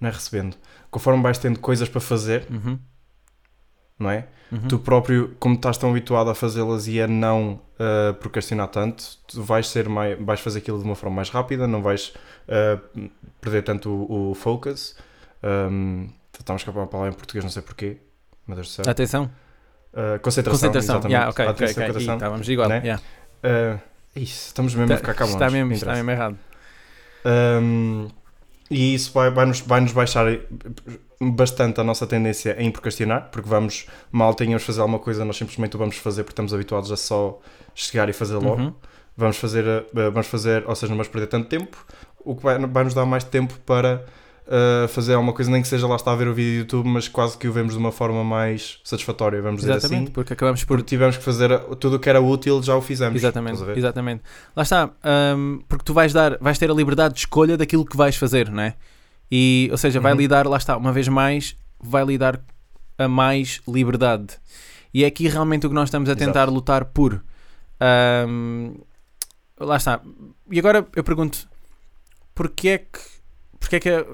não 0.00 0.08
é 0.08 0.12
recebendo, 0.12 0.56
conforme 0.90 1.22
vais 1.22 1.38
tendo 1.38 1.58
coisas 1.60 1.88
para 1.88 2.00
fazer, 2.00 2.46
Uhum. 2.50 2.78
não 3.98 4.10
é? 4.10 4.26
Uhum. 4.50 4.66
Tu 4.66 4.78
próprio, 4.80 5.36
como 5.38 5.54
estás 5.54 5.78
tão 5.78 5.90
habituado 5.90 6.28
a 6.30 6.34
fazê-las 6.34 6.88
e 6.88 7.00
a 7.00 7.06
não 7.06 7.60
ah, 7.78 8.12
procrastinar 8.14 8.66
tanto, 8.68 9.04
tu 9.28 9.42
vais, 9.42 9.68
ser 9.68 9.88
mais, 9.88 10.18
vais 10.20 10.40
fazer 10.40 10.58
aquilo 10.58 10.78
de 10.78 10.84
uma 10.84 10.96
forma 10.96 11.16
mais 11.16 11.28
rápida, 11.30 11.68
não 11.68 11.82
vais 11.82 12.12
ah, 12.48 12.80
perder 13.40 13.62
tanto 13.62 13.88
o, 13.90 14.30
o 14.30 14.34
focus. 14.34 14.96
Um, 15.42 16.08
estamos 16.38 16.64
com 16.64 16.70
a 16.82 16.86
palavra 16.86 17.12
em 17.12 17.16
português, 17.16 17.44
não 17.44 17.50
sei 17.50 17.62
porquê. 17.62 17.98
Meu 18.46 18.56
Deus 18.56 18.68
do 18.68 18.72
céu. 18.72 18.84
Atenção. 18.88 19.30
Ah, 19.94 20.18
concentração. 20.20 20.58
Concentração. 20.68 20.94
exatamente. 20.96 21.12
Yeah, 21.12 21.30
ok, 21.30 21.46
ok, 21.46 21.52
Atenção, 21.52 21.70
ok. 21.70 21.84
Ih, 21.84 21.86
concentração. 21.92 22.14
Estávamos 22.14 22.48
igual. 22.48 22.68
Né? 22.68 22.80
yeah. 22.82 23.02
Ah, 23.44 23.78
isso, 24.16 24.46
estamos 24.48 24.74
mesmo 24.74 24.92
a 24.92 24.96
Tá- 24.96 25.00
ficar 25.00 25.14
cá 25.14 25.24
está, 25.26 25.48
mesmo, 25.50 25.72
está 25.72 25.94
mesmo 25.94 26.10
errado. 26.10 26.36
Um, 27.24 28.08
e 28.70 28.94
isso 28.94 29.12
vai, 29.12 29.30
vai, 29.30 29.44
nos, 29.46 29.60
vai 29.60 29.80
nos 29.80 29.92
baixar 29.92 30.26
bastante 31.20 31.80
a 31.80 31.84
nossa 31.84 32.06
tendência 32.06 32.54
em 32.58 32.70
procrastinar, 32.70 33.28
porque 33.30 33.48
vamos, 33.48 33.86
mal 34.12 34.32
tenhamos 34.32 34.62
fazer 34.62 34.80
alguma 34.80 34.98
coisa, 34.98 35.24
nós 35.24 35.36
simplesmente 35.36 35.74
o 35.74 35.78
vamos 35.78 35.96
fazer 35.96 36.22
porque 36.22 36.32
estamos 36.32 36.54
habituados 36.54 36.92
a 36.92 36.96
só 36.96 37.40
chegar 37.74 38.08
e 38.08 38.12
fazer 38.12 38.36
logo. 38.36 38.62
Uhum. 38.62 38.74
Vamos 39.16 39.36
fazer, 39.36 39.66
uh, 39.66 39.84
vamos 39.92 40.28
fazer, 40.28 40.66
ou 40.66 40.74
seja, 40.74 40.88
não 40.88 40.96
vamos 40.96 41.08
perder 41.08 41.26
tanto 41.26 41.48
tempo, 41.48 41.84
o 42.24 42.36
que 42.36 42.42
vai, 42.42 42.58
vai 42.58 42.84
nos 42.84 42.94
dar 42.94 43.04
mais 43.04 43.24
tempo 43.24 43.58
para 43.66 44.06
uh, 44.50 44.88
fazer 44.88 45.14
alguma 45.14 45.32
coisa, 45.32 45.50
nem 45.50 45.62
que 45.62 45.68
seja 45.68 45.86
lá 45.86 45.96
estar 45.96 46.12
a 46.12 46.16
ver 46.16 46.28
o 46.28 46.34
vídeo 46.34 46.52
do 46.52 46.58
YouTube, 46.78 46.88
mas 46.88 47.08
quase 47.08 47.38
que 47.38 47.46
o 47.48 47.52
vemos 47.52 47.72
de 47.74 47.78
uma 47.78 47.92
forma 47.92 48.22
mais 48.24 48.80
satisfatória, 48.84 49.40
vamos 49.40 49.60
dizer 49.60 49.74
Exatamente, 49.76 50.04
assim. 50.04 50.12
porque 50.12 50.32
acabamos 50.32 50.64
por 50.64 50.76
Porque 50.78 50.88
tivemos 50.88 51.16
que 51.16 51.22
fazer 51.24 51.58
tudo 51.76 51.96
o 51.96 51.98
que 52.00 52.08
era 52.08 52.20
útil, 52.20 52.62
já 52.62 52.74
o 52.76 52.82
fizemos. 52.82 53.16
Exatamente, 53.16 53.62
exatamente. 53.76 54.22
Lá 54.54 54.62
está, 54.62 54.90
hum, 55.36 55.62
porque 55.68 55.84
tu 55.84 55.94
vais 55.94 56.12
dar, 56.12 56.36
vais 56.40 56.58
ter 56.58 56.70
a 56.70 56.74
liberdade 56.74 57.14
de 57.14 57.20
escolha 57.20 57.56
daquilo 57.56 57.84
que 57.84 57.96
vais 57.96 58.16
fazer, 58.16 58.50
não 58.50 58.62
é? 58.62 58.74
E, 59.30 59.68
ou 59.70 59.78
seja, 59.78 60.00
vai 60.00 60.12
Uhum. 60.12 60.18
lhe 60.18 60.28
dar, 60.28 60.46
lá 60.46 60.56
está, 60.56 60.76
uma 60.76 60.92
vez 60.92 61.06
mais, 61.06 61.56
vai 61.80 62.04
lhe 62.04 62.18
dar 62.18 62.40
a 62.98 63.06
mais 63.08 63.60
liberdade. 63.68 64.36
E 64.92 65.04
é 65.04 65.06
aqui 65.06 65.28
realmente 65.28 65.66
o 65.66 65.68
que 65.70 65.74
nós 65.74 65.88
estamos 65.88 66.08
a 66.10 66.16
tentar 66.16 66.40
Exato. 66.42 66.52
lutar 66.52 66.84
por. 66.86 67.22
Hum, 68.28 68.74
lá 69.58 69.76
está. 69.76 70.00
E 70.50 70.58
agora 70.58 70.84
eu 70.96 71.04
pergunto, 71.04 71.48
porquê 72.34 72.68
é 72.70 72.78
que, 72.78 72.98
porquê 73.58 73.76
é 73.76 73.80
que, 73.80 74.06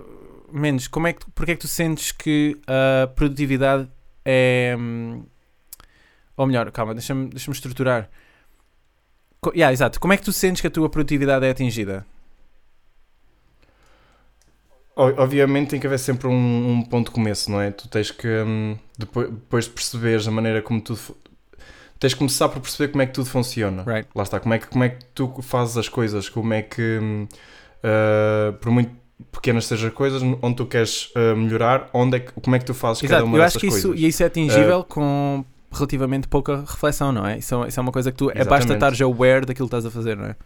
menos, 0.53 0.89
como 0.89 1.07
é 1.07 1.13
que, 1.13 1.29
porquê 1.31 1.53
é 1.53 1.55
que 1.55 1.61
tu 1.61 1.69
sentes 1.69 2.13
que 2.13 2.61
a 2.67 3.07
produtividade 3.09 3.89
é, 4.25 4.75
hum, 4.79 5.25
ou 6.37 6.47
melhor, 6.47 6.71
calma, 6.71 6.95
deixa-me 6.95 7.29
deixa 7.29 7.51
estruturar. 7.51 8.11
Co- 9.41 9.53
yeah, 9.55 9.73
exato. 9.73 10.01
Como 10.01 10.13
é 10.13 10.17
que 10.17 10.25
tu 10.25 10.33
sentes 10.33 10.61
que 10.61 10.67
a 10.67 10.71
tua 10.71 10.89
produtividade 10.89 11.45
é 11.47 11.51
atingida? 11.51 12.07
Obviamente 14.99 15.71
tem 15.71 15.81
que 15.81 15.87
haver 15.87 15.99
sempre 15.99 16.27
um, 16.27 16.71
um 16.71 16.83
ponto 16.83 17.09
de 17.09 17.13
começo, 17.15 17.51
não 17.51 17.61
é? 17.61 17.71
Tu 17.71 17.87
tens 17.87 18.11
que, 18.11 18.27
hum, 18.27 18.79
depois, 18.99 19.29
depois 19.29 19.65
de 19.67 19.71
perceberes 19.73 20.27
a 20.27 20.31
maneira 20.31 20.63
como 20.63 20.81
tudo. 20.81 20.99
Tens 21.99 22.15
que 22.15 22.19
começar 22.19 22.49
por 22.49 22.61
perceber 22.61 22.93
como 22.93 23.03
é 23.03 23.07
que 23.07 23.13
tudo 23.13 23.29
funciona. 23.29 23.83
Right. 23.83 24.09
Lá 24.15 24.23
está, 24.23 24.41
como 24.41 24.55
é, 24.55 24.59
que, 24.59 24.67
como 24.67 24.85
é 24.85 24.91
que 24.91 25.05
tu 25.15 25.43
fazes 25.43 25.77
as 25.77 25.89
coisas, 25.89 26.29
como 26.31 26.53
é 26.55 26.63
que. 26.63 26.99
uh, 26.99 28.53
por 28.55 28.71
muito 28.71 28.91
pequenas 29.33 29.67
sejam 29.67 29.89
as 29.89 29.95
coisas, 29.95 30.23
onde 30.23 30.57
tu 30.57 30.67
queres 30.67 31.11
uh, 31.17 31.37
melhorar, 31.37 31.89
onde 31.93 32.17
é 32.17 32.21
que, 32.21 32.33
como 32.33 32.55
é 32.57 32.59
que 32.59 32.65
tu 32.65 32.75
fazes 32.75 33.01
cada 33.03 33.15
Exato, 33.15 33.25
uma 33.27 33.37
eu 33.37 33.43
dessas 33.43 33.57
acho 33.57 33.61
que 33.61 33.67
isso, 33.67 33.89
coisas. 33.89 34.01
e 34.05 34.07
isso 34.09 34.23
é 34.23 34.27
atingível 34.27 34.85
com 34.85 35.45
relativamente 35.73 36.29
pouca 36.29 36.61
reflexão, 36.61 37.13
não 37.13 37.27
é? 37.27 37.39
Isso, 37.39 37.65
é- 37.65 37.69
isso 37.69 37.81
é 37.81 37.83
uma 37.83 37.93
coisa 37.93 38.11
que 38.13 38.19
tu. 38.19 38.31
É 38.31 38.35
basta 38.37 38.45
Exatamente. 38.55 38.75
estar 38.75 38.95
já 38.95 39.05
aware 39.05 39.45
daquilo 39.47 39.69
que 39.69 39.75
estás 39.77 39.87
a 39.87 39.91
fazer, 39.91 40.17
não 40.17 40.27
é? 40.27 40.37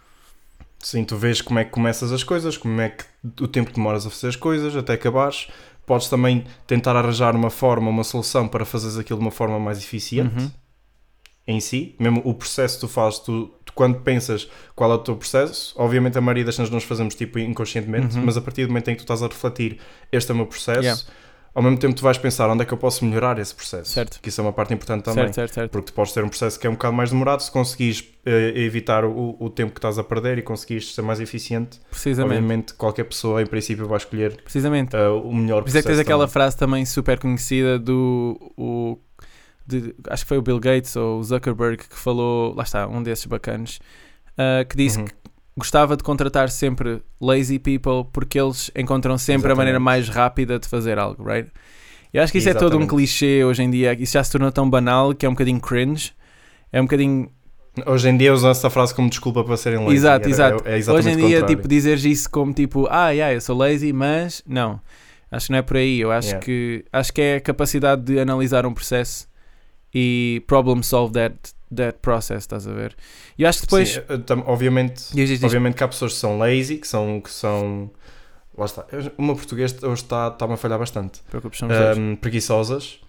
Sim, 0.79 1.05
tu 1.05 1.17
vês 1.17 1.41
como 1.43 1.59
é 1.59 1.65
que 1.65 1.71
começas 1.71 2.11
as 2.11 2.25
coisas, 2.25 2.57
como 2.57 2.81
é 2.81 2.89
que 2.89 3.05
o 3.43 3.47
tempo 3.47 3.69
que 3.71 3.77
demoras 3.77 4.07
a 4.07 4.11
fazer 4.11 4.29
as 4.29 4.37
coisas 4.37 4.75
até 4.77 4.95
acabares. 4.95 5.49
Podes 5.87 6.09
também 6.09 6.45
tentar 6.67 6.95
arranjar 6.97 7.35
uma 7.35 7.51
forma, 7.51 7.91
uma 7.91 8.05
solução 8.05 8.47
para 8.47 8.65
fazeres 8.65 8.97
aquilo 8.97 9.19
de 9.19 9.25
uma 9.25 9.31
forma 9.33 9.59
mais 9.59 9.79
eficiente 9.79 10.39
Uhum. 10.45 10.51
Em 11.47 11.59
si. 11.61 11.95
Mesmo 11.99 12.21
o 12.25 12.35
processo 12.35 12.77
que 12.77 12.81
tu 12.83 12.89
fazes, 12.89 13.19
tu, 13.21 13.51
tu 13.65 13.73
quando 13.73 14.01
pensas 14.01 14.49
qual 14.77 14.91
é 14.93 14.95
o 14.95 14.99
teu 14.99 15.17
processo, 15.17 15.75
obviamente 15.77 16.17
a 16.19 16.21
maioria 16.21 16.45
das 16.45 16.57
vezes 16.57 16.73
nós 16.73 16.85
fazemos 16.85 17.15
tipo 17.15 17.39
inconscientemente, 17.39 18.17
Uhum. 18.17 18.25
mas 18.27 18.37
a 18.37 18.41
partir 18.41 18.63
do 18.65 18.69
momento 18.69 18.89
em 18.89 18.93
que 18.95 18.99
tu 18.99 19.05
estás 19.05 19.23
a 19.23 19.27
refletir 19.27 19.79
este 20.13 20.31
é 20.31 20.35
o 20.35 20.37
meu 20.37 20.47
processo, 20.47 20.81
Yeah. 20.83 21.03
ao 21.55 21.63
mesmo 21.63 21.79
tempo 21.79 21.95
tu 21.95 22.03
vais 22.03 22.17
pensar 22.19 22.49
onde 22.49 22.63
é 22.63 22.65
que 22.67 22.73
eu 22.73 22.79
posso 22.79 23.05
melhorar 23.05 23.39
esse 23.39 23.55
processo. 23.55 23.91
Certo. 23.91 24.21
Que 24.21 24.29
isso 24.29 24.41
é 24.41 24.45
uma 24.45 24.53
parte 24.53 24.73
importante 24.75 25.03
também. 25.05 25.25
Certo, 25.25 25.35
certo, 25.35 25.55
certo. 25.55 25.71
Porque 25.73 25.87
tu 25.87 25.93
podes 25.95 26.13
ter 26.13 26.23
um 26.23 26.29
processo 26.29 26.59
que 26.61 26.67
é 26.67 26.71
um 26.71 26.75
bocado 26.75 26.95
mais 26.95 27.11
demorado, 27.11 27.41
se 27.43 27.51
conseguires 27.51 28.05
eh, 28.25 28.53
evitar 28.57 29.05
o, 29.05 29.37
o 29.41 29.49
tempo 29.51 29.73
que 29.73 29.79
estás 29.79 29.99
a 29.99 30.05
perder 30.05 30.39
e 30.39 30.43
conseguires 30.43 30.95
ser 30.95 31.03
mais 31.03 31.19
eficiente, 31.21 31.81
Precisamente. 31.91 32.37
obviamente 32.37 32.75
qualquer 32.75 33.05
pessoa 33.05 33.43
em 33.43 33.47
princípio 33.47 33.89
vai 33.89 33.97
escolher 33.99 34.41
Precisamente. 34.43 34.95
eh, 34.95 35.09
o 35.09 35.33
melhor 35.33 35.63
Por 35.63 35.69
isso 35.69 35.79
é 35.79 35.81
processo 35.81 35.83
que 35.83 35.89
tens 35.89 35.99
aquela 36.01 36.25
também. 36.25 36.33
frase 36.33 36.57
também 36.57 36.85
super 36.85 37.19
conhecida 37.19 37.79
do. 37.79 38.39
O, 38.57 38.99
de- 39.71 39.95
acho 40.09 40.25
que 40.25 40.29
foi 40.29 40.39
o 40.39 40.43
Bill 40.43 40.59
Gates 40.61 40.95
ou 40.97 41.19
o 41.19 41.23
Zuckerberg 41.25 41.79
que 41.89 41.97
falou. 41.97 42.55
Lá 42.55 42.63
está, 42.65 42.87
um 42.89 43.03
desses 43.03 43.27
bacanos. 43.27 43.79
ah, 44.39 44.65
que 44.65 44.77
disse 44.77 44.99
Uhum. 44.99 45.05
que 45.05 45.13
gostava 45.57 45.97
de 45.97 46.03
contratar 46.03 46.49
sempre 46.49 47.03
lazy 47.21 47.59
people 47.59 48.09
porque 48.13 48.41
eles 48.41 48.71
encontram 48.75 49.19
sempre 49.19 49.35
a 49.35 49.37
Exatamente. 49.39 49.57
maneira 49.59 49.81
mais 49.81 50.09
rápida 50.09 50.59
de 50.59 50.67
fazer 50.67 50.99
algo, 50.99 51.23
right? 51.25 51.51
Eu 52.13 52.23
acho 52.23 52.33
que 52.33 52.39
isso 52.39 52.49
é 52.49 52.55
todo 52.55 52.63
um 52.75 52.81
Exatamente. 52.81 52.89
clichê 52.91 53.45
hoje 53.45 53.63
em 53.63 53.71
dia. 53.71 53.93
Isso 54.01 54.13
já 54.15 54.25
se 54.25 54.33
tornou 54.33 54.51
tão 54.51 54.69
banal 54.71 55.15
que 55.15 55.25
é 55.27 55.29
um 55.29 55.33
bocadinho 55.33 55.61
cringe. 55.61 56.13
É 56.73 56.81
um 56.81 56.85
bocadinho. 56.85 57.29
Hoje 57.87 58.09
em 58.09 58.17
dia 58.17 58.33
usam 58.33 58.51
essa 58.51 58.69
frase 58.71 58.93
como 58.95 59.09
desculpa 59.09 59.45
para 59.45 59.57
serem 59.57 59.79
lazy. 59.81 59.95
Exato, 59.97 60.23
Era- 60.25 60.31
exato. 60.31 60.63
É, 60.69 60.73
é 60.75 60.79
exatamente 60.79 61.09
hoje 61.17 61.19
em 61.25 61.27
dia, 61.29 61.43
tipo, 61.43 61.69
dizeres 61.69 62.05
isso 62.05 62.31
como 62.31 62.53
tipo, 62.53 62.87
ah, 62.91 63.11
yeah, 63.11 63.35
eu 63.35 63.41
sou 63.41 63.57
lazy, 63.57 63.93
mas 63.93 64.43
não. 64.47 64.81
Acho 65.31 65.47
que 65.47 65.53
não 65.53 65.59
é 65.59 65.63
por 65.63 65.77
aí. 65.77 66.01
Eu 66.01 66.11
acho 66.11 66.29
Yeah. 66.29 66.45
que 66.45 66.85
acho 66.93 67.13
que 67.13 67.21
é 67.21 67.37
a 67.37 67.41
capacidade 67.41 68.03
de 68.03 68.19
analisar 68.19 68.67
um 68.67 68.73
processo 68.75 69.29
e 69.95 70.43
problem 70.47 70.83
solve 70.83 71.13
that, 71.15 71.35
that 71.75 71.99
process, 72.03 72.39
estás 72.43 72.67
a 72.67 72.73
ver? 72.73 72.97
E 73.39 73.43
eu 73.43 73.49
acho 73.49 73.61
que 73.61 73.67
depois. 73.67 73.89
Sim, 73.91 74.03
obviamente, 74.47 75.03
Diz, 75.13 75.29
diz, 75.29 75.41
diz. 75.41 75.45
obviamente 75.45 75.75
que 75.77 75.85
há 75.85 75.89
pessoas 75.89 76.13
que 76.13 76.19
são 76.19 76.39
lazy, 76.39 76.77
que 76.79 76.87
são... 76.89 77.21
Que 77.21 77.31
são 77.31 77.91
lá 78.57 78.67
está. 78.67 78.85
O 79.17 79.23
meu 79.23 79.35
português 79.35 79.75
hoje 79.83 80.03
está- 80.03 80.29
está-me 80.29 80.55
a 80.55 80.57
falhar 80.57 80.79
bastante. 80.79 81.21
Um, 81.97 82.17
preguiçosas, 82.17 83.01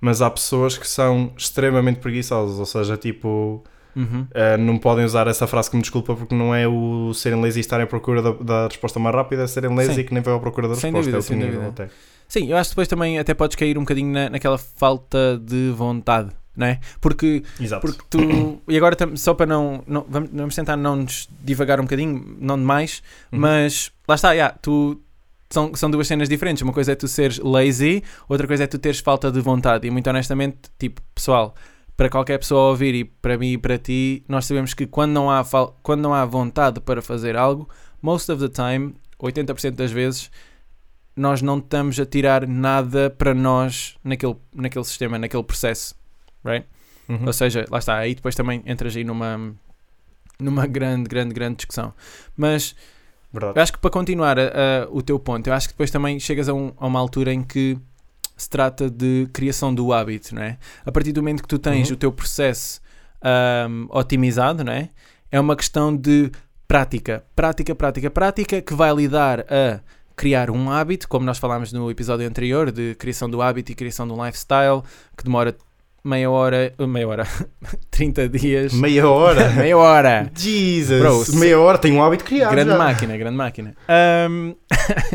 mas 0.00 0.22
há 0.22 0.30
pessoas 0.30 0.78
que 0.78 0.86
são 0.86 1.32
extremamente 1.36 1.98
preguiçosas, 2.00 2.58
ou 2.58 2.66
seja, 2.66 2.96
tipo, 2.96 3.62
Uhum. 3.96 4.20
uh, 4.30 4.56
não 4.56 4.78
podem 4.78 5.04
usar 5.04 5.26
essa 5.26 5.48
frase 5.48 5.68
como 5.68 5.82
desculpa 5.82 6.14
porque 6.14 6.32
não 6.32 6.54
é 6.54 6.68
o 6.68 7.12
serem 7.12 7.40
lazy 7.42 7.58
e 7.58 7.60
estarem 7.60 7.82
à 7.82 7.86
procura 7.88 8.22
da, 8.22 8.30
da 8.32 8.68
resposta 8.68 9.00
mais 9.00 9.12
rápida, 9.16 9.42
é 9.42 9.46
serem 9.48 9.74
lazy 9.74 9.94
Sim. 9.94 10.04
que 10.04 10.14
nem 10.14 10.22
vai 10.22 10.32
à 10.32 10.38
procura 10.38 10.68
da 10.68 10.76
Sem 10.76 10.92
resposta, 10.92 11.10
dúvida, 11.10 11.16
é 11.16 11.18
outro 11.18 11.28
sem 11.28 11.36
nível 11.38 11.60
dúvida. 11.62 11.82
até. 11.84 11.92
Sim, 12.30 12.46
eu 12.48 12.56
acho 12.56 12.70
que 12.70 12.74
depois 12.74 12.86
também 12.88 13.18
até 13.18 13.34
podes 13.34 13.56
cair 13.56 13.76
um 13.76 13.80
bocadinho 13.82 14.12
na, 14.12 14.30
naquela 14.30 14.56
falta 14.56 15.36
de 15.44 15.70
vontade, 15.76 16.30
não 16.56 16.66
é? 16.68 16.78
Porque 17.00 17.42
Exato. 17.60 17.82
Porque 17.84 18.02
tu. 18.08 18.62
E 18.68 18.76
agora, 18.76 18.96
só 19.16 19.34
para 19.34 19.46
não. 19.46 19.82
não 19.86 20.06
vamos, 20.08 20.30
vamos 20.32 20.54
tentar 20.54 20.76
não 20.76 20.94
nos 20.96 21.28
divagar 21.42 21.80
um 21.80 21.82
bocadinho, 21.82 22.36
não 22.40 22.56
demais, 22.56 23.02
Uhum. 23.32 23.40
mas 23.40 23.90
lá 24.08 24.14
está, 24.14 24.32
yeah, 24.32 24.56
tu. 24.62 25.00
São, 25.52 25.74
são 25.74 25.90
duas 25.90 26.06
cenas 26.06 26.28
diferentes. 26.28 26.62
Uma 26.62 26.72
coisa 26.72 26.92
é 26.92 26.94
tu 26.94 27.08
seres 27.08 27.40
lazy, 27.40 28.04
outra 28.28 28.46
coisa 28.46 28.62
é 28.62 28.66
tu 28.68 28.78
teres 28.78 29.00
falta 29.00 29.32
de 29.32 29.40
vontade. 29.40 29.84
E 29.84 29.90
muito 29.90 30.08
honestamente, 30.08 30.58
tipo, 30.78 31.02
pessoal, 31.12 31.56
para 31.96 32.08
qualquer 32.08 32.38
pessoa 32.38 32.68
ouvir 32.70 32.94
e 32.94 33.02
para 33.04 33.36
mim 33.36 33.54
e 33.54 33.58
para 33.58 33.76
ti, 33.76 34.22
nós 34.28 34.46
sabemos 34.46 34.72
que 34.74 34.86
quando 34.86 35.10
não 35.10 35.28
há, 35.28 35.42
fal- 35.42 35.76
quando 35.82 36.02
não 36.02 36.14
há 36.14 36.24
vontade 36.24 36.78
para 36.78 37.02
fazer 37.02 37.36
algo, 37.36 37.68
most 38.00 38.30
of 38.30 38.40
the 38.40 38.48
time, 38.48 38.94
80% 39.20 39.72
das 39.72 39.90
vezes, 39.90 40.30
nós 41.20 41.42
não 41.42 41.58
estamos 41.58 41.98
a 42.00 42.06
tirar 42.06 42.46
nada 42.46 43.10
para 43.10 43.34
nós 43.34 43.96
naquele, 44.02 44.36
naquele 44.54 44.84
sistema, 44.84 45.18
naquele 45.18 45.42
processo. 45.42 45.94
Right? 46.44 46.66
Uhum. 47.08 47.26
Ou 47.26 47.32
seja, 47.32 47.66
lá 47.70 47.78
está, 47.78 47.96
aí 47.98 48.14
depois 48.14 48.34
também 48.34 48.62
entras 48.66 48.96
aí 48.96 49.04
numa, 49.04 49.52
numa 50.38 50.66
grande, 50.66 51.08
grande, 51.08 51.34
grande 51.34 51.56
discussão. 51.56 51.92
Mas 52.36 52.74
Verdade. 53.32 53.58
eu 53.58 53.62
acho 53.62 53.72
que 53.72 53.78
para 53.78 53.90
continuar 53.90 54.38
a- 54.38 54.42
a- 54.44 54.88
o 54.90 55.02
teu 55.02 55.18
ponto, 55.18 55.46
eu 55.46 55.52
acho 55.52 55.68
que 55.68 55.74
depois 55.74 55.90
também 55.90 56.18
chegas 56.18 56.48
a, 56.48 56.54
um- 56.54 56.72
a 56.78 56.86
uma 56.86 56.98
altura 56.98 57.32
em 57.32 57.42
que 57.42 57.76
se 58.36 58.48
trata 58.48 58.88
de 58.88 59.28
criação 59.32 59.74
do 59.74 59.92
hábito, 59.92 60.34
não 60.34 60.42
é? 60.42 60.56
A 60.86 60.90
partir 60.90 61.12
do 61.12 61.20
momento 61.22 61.42
que 61.42 61.48
tu 61.48 61.58
tens 61.58 61.88
Uhum. 61.88 61.94
o 61.94 61.96
teu 61.98 62.10
processo 62.10 62.80
ahm, 63.22 63.86
otimizado, 63.90 64.64
não 64.64 64.72
é? 64.72 64.88
É 65.30 65.38
uma 65.38 65.54
questão 65.54 65.94
de 65.94 66.30
prática, 66.66 67.22
prática, 67.36 67.74
prática, 67.74 68.10
prática, 68.10 68.62
que 68.62 68.72
vai 68.72 68.94
lidar 68.94 69.40
a 69.40 69.80
criar 70.20 70.50
um 70.50 70.70
hábito, 70.70 71.08
como 71.08 71.24
nós 71.24 71.38
falámos 71.38 71.72
no 71.72 71.90
episódio 71.90 72.28
anterior, 72.28 72.70
de 72.70 72.94
criação 72.96 73.26
do 73.26 73.40
hábito 73.40 73.72
e 73.72 73.74
criação 73.74 74.06
do 74.06 74.22
lifestyle, 74.22 74.82
que 75.16 75.24
demora 75.24 75.56
meia 76.04 76.30
hora, 76.30 76.74
uh, 76.78 76.86
meia 76.86 77.08
hora, 77.08 77.26
30 77.90 78.28
dias, 78.28 78.74
Meia 78.74 79.08
hora? 79.08 79.48
meia 79.56 79.78
hora. 79.78 80.30
Jesus! 80.36 81.00
Bro, 81.00 81.38
meia 81.40 81.58
hora 81.58 81.78
tem 81.78 81.94
um 81.94 82.04
hábito 82.04 82.24
criado. 82.24 82.50
Grande 82.50 82.72
já. 82.72 82.76
máquina, 82.76 83.16
grande 83.16 83.36
máquina. 83.38 83.74
Ahm, 83.88 84.52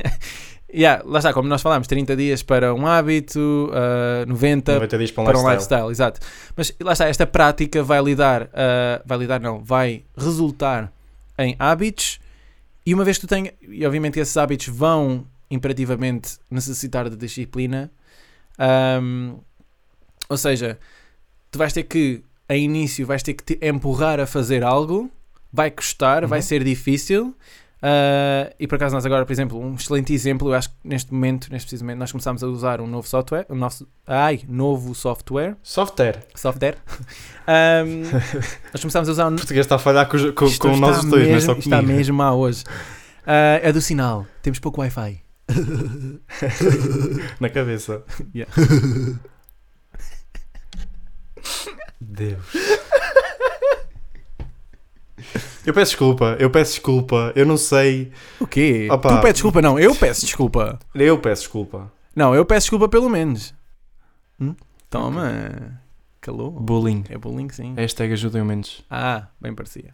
yeah, 0.74 1.04
lá 1.06 1.20
está, 1.20 1.32
como 1.32 1.48
nós 1.48 1.62
falámos, 1.62 1.88
30 1.88 2.16
dias 2.16 2.42
para 2.42 2.74
um 2.74 2.88
hábito, 2.88 3.70
ah, 3.76 4.26
90 4.26 4.74
90 4.74 4.98
dias 4.98 5.12
para 5.12 5.22
um 5.22 5.26
para 5.28 5.38
um 5.38 5.48
lifestyle. 5.48 5.82
lifestyle, 5.84 5.92
exato. 5.92 6.20
Mas 6.58 6.74
lá 6.82 6.94
está, 6.94 7.08
esta 7.08 7.28
prática 7.28 7.84
vai 7.84 8.02
lidar, 8.02 8.50
ah, 8.52 9.04
vai 9.06 9.20
lidar 9.20 9.40
não, 9.40 9.64
vai 9.64 10.04
resultar 10.18 10.92
em 11.38 11.56
hábitos 11.60 12.25
e 12.86 12.94
uma 12.94 13.04
vez 13.04 13.18
que 13.18 13.26
tu 13.26 13.30
tenhas, 13.30 13.54
e 13.62 13.86
obviamente 13.86 14.20
esses 14.20 14.36
hábitos 14.38 14.68
vão 14.68 15.26
imperativamente 15.50 16.38
necessitar 16.50 17.10
de 17.10 17.16
disciplina, 17.16 17.92
ahm, 18.58 19.36
ou 20.30 20.38
seja, 20.38 20.78
tu 21.52 21.58
vais 21.58 21.72
ter 21.74 21.84
que, 21.84 22.24
a 22.50 22.56
início, 22.56 23.06
vais 23.06 23.24
ter 23.24 23.34
que 23.34 23.44
te 23.44 23.58
empurrar 23.62 24.20
a 24.20 24.26
fazer 24.28 24.64
algo, 24.64 25.10
vai 25.52 25.72
custar, 25.72 26.26
vai 26.28 26.40
Uhum. 26.40 26.44
ser 26.44 26.64
difícil. 26.64 27.36
Ah, 27.82 28.52
e 28.60 28.68
por 28.68 28.76
acaso 28.76 28.96
nós 28.96 29.06
agora, 29.06 29.26
por 29.26 29.32
exemplo, 29.34 29.60
um 29.60 29.76
excelente 29.76 30.14
exemplo, 30.14 30.50
eu 30.50 30.54
acho 30.54 30.70
que 30.70 30.76
neste 30.84 31.14
momento, 31.14 31.50
neste 31.52 31.66
preciso 31.68 31.84
momento, 31.84 32.00
nós 32.00 32.12
começámos 32.12 32.44
a 32.44 32.48
usar 32.48 32.82
um 32.82 32.88
novo 32.88 33.08
software, 33.08 33.46
um 33.50 33.56
nosso, 33.56 33.88
ai, 34.08 34.42
novo 34.48 34.96
software, 34.96 35.56
Software. 35.64 36.20
software. 36.36 36.78
Ahm, 37.48 38.02
nós 38.74 38.82
começámos 38.82 39.08
a 39.08 39.12
usar 39.12 39.28
um, 39.28 39.34
O 39.34 39.36
português 39.38 39.66
está 39.66 39.76
a 39.76 39.80
falhar 39.80 40.08
com, 40.08 40.18
com, 40.34 40.46
isto 40.46 40.60
com 40.62 40.76
nós 40.78 40.96
está 40.98 41.04
os 41.06 41.12
dois, 41.12 41.28
não 41.28 41.36
é 41.36 41.40
só 41.40 41.54
Está 41.54 41.78
comigo. 41.80 41.98
mesmo 41.98 42.16
má 42.18 42.34
hoje. 42.34 42.64
Ah, 43.28 43.60
é 43.62 43.72
do 43.72 43.82
sinal. 43.82 44.26
Temos 44.42 44.58
pouco 44.60 44.82
Wi-Fi. 44.82 45.22
Na 47.40 47.50
cabeça. 47.50 48.02
Yeah. 48.34 48.52
Deus. 52.02 52.44
Eu 55.66 55.74
peço 55.74 55.92
desculpa, 55.92 56.36
eu 56.40 56.50
peço 56.50 56.72
desculpa, 56.74 57.34
eu 57.36 57.46
não 57.46 57.58
sei. 57.58 58.12
O 58.40 58.46
quê? 58.48 58.88
Opa. 58.92 59.10
Tu 59.16 59.22
pedes 59.22 59.34
desculpa? 59.36 59.62
Não, 59.62 59.80
eu 59.80 59.96
peço 59.96 60.22
desculpa. 60.26 60.80
Eu 60.94 61.18
peço 61.18 61.42
desculpa. 61.44 61.92
Não, 62.16 62.36
eu 62.36 62.46
peço 62.46 62.66
desculpa 62.66 62.88
pelo 62.88 63.10
menos. 63.10 63.54
Hum? 64.40 64.56
Toma. 64.90 65.82
Calou. 66.22 66.52
Bullying. 66.52 67.04
É 67.10 67.18
bullying, 67.18 67.50
sim. 67.50 67.74
Hashtag 67.76 68.14
ajudem 68.14 68.44
menos. 68.44 68.84
Ah, 68.90 69.28
bem 69.42 69.54
parecia. 69.54 69.94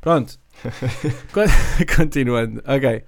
Pronto. 0.00 0.38
Con- 1.32 1.44
Continuando. 1.96 2.62
Ok. 2.66 3.02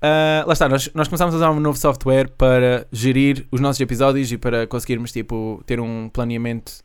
Ah, 0.00 0.44
lá 0.46 0.52
está, 0.52 0.68
nós, 0.68 0.90
nós 0.94 1.08
começámos 1.08 1.34
a 1.34 1.38
usar 1.38 1.50
um 1.50 1.60
novo 1.60 1.78
software 1.78 2.28
para 2.36 2.86
gerir 2.90 3.46
os 3.52 3.60
nossos 3.60 3.80
episódios 3.80 4.32
e 4.32 4.36
para 4.36 4.66
conseguirmos 4.66 5.12
tipo, 5.12 5.62
ter 5.64 5.78
um 5.80 6.08
planeamento 6.08 6.82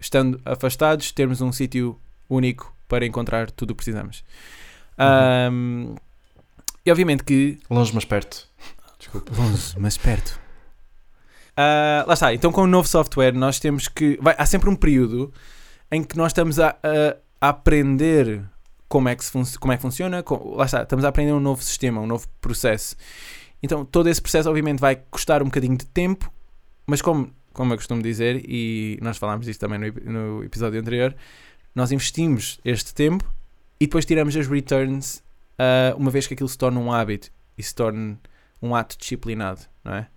estando 0.00 0.40
afastados, 0.44 1.12
termos 1.12 1.40
um 1.40 1.52
sítio 1.52 1.98
único 2.28 2.75
para 2.88 3.04
encontrar 3.06 3.50
tudo 3.50 3.70
o 3.70 3.74
que 3.74 3.84
precisamos. 3.84 4.24
Ahm, 4.98 5.94
e 6.84 6.90
obviamente 6.90 7.24
que 7.24 7.58
Longe, 7.70 7.92
mas 7.94 8.04
perto. 8.04 8.48
Desculpa. 8.98 9.32
Longe, 9.36 9.74
mas 9.78 9.96
perto. 9.98 10.40
Ah, 11.56 12.04
lá 12.06 12.14
está, 12.14 12.34
então 12.34 12.52
com 12.52 12.62
o 12.62 12.66
novo 12.66 12.86
software 12.88 13.32
nós 13.32 13.58
temos 13.58 13.88
que. 13.88 14.18
vai- 14.20 14.34
há 14.38 14.44
sempre 14.46 14.68
um 14.68 14.76
período 14.76 15.32
em 15.90 16.02
que 16.04 16.16
nós 16.16 16.30
estamos 16.30 16.58
a, 16.60 16.70
a- 16.82 17.16
a 17.40 17.48
aprender 17.48 18.42
como 18.88 19.08
é, 19.08 19.16
que 19.16 19.24
se 19.24 19.30
fun- 19.30 19.44
como 19.58 19.72
é 19.72 19.76
que 19.76 19.82
funciona. 19.82 20.22
co- 20.22 20.54
lá 20.56 20.64
está, 20.66 20.82
estamos 20.82 21.04
a 21.04 21.08
aprender 21.08 21.32
um 21.32 21.40
novo 21.40 21.62
sistema, 21.62 22.00
um 22.00 22.06
novo 22.06 22.26
processo. 22.40 22.96
Então 23.62 23.84
todo 23.84 24.08
esse 24.08 24.20
processo, 24.20 24.48
obviamente, 24.48 24.78
vai 24.80 24.96
custar 24.96 25.42
um 25.42 25.46
bocadinho 25.46 25.76
de 25.76 25.86
tempo, 25.86 26.30
mas 26.86 27.00
como, 27.00 27.32
como 27.52 27.72
eu 27.72 27.76
costumo 27.78 28.02
dizer, 28.02 28.42
e 28.48 28.98
nós 29.00 29.16
falámos 29.16 29.46
disto 29.46 29.60
também 29.60 29.78
no, 29.78 30.12
no 30.38 30.44
episódio 30.44 30.78
anterior, 30.78 31.16
nós 31.76 31.92
investimos 31.92 32.58
este 32.64 32.92
tempo 32.92 33.24
e 33.78 33.86
depois 33.86 34.04
tiramos 34.04 34.34
as 34.36 34.48
returns 34.48 35.22
ah, 35.58 35.94
uma 35.96 36.10
vez 36.10 36.26
que 36.26 36.34
aquilo 36.34 36.48
se 36.48 36.58
torna 36.58 36.80
um 36.80 36.90
hábito 36.92 37.30
e 37.56 37.62
se 37.62 37.72
torna 37.74 38.18
um 38.60 38.74
ato 38.74 38.96
disciplinado, 38.98 39.60
não 39.84 39.94
é? 39.94 40.08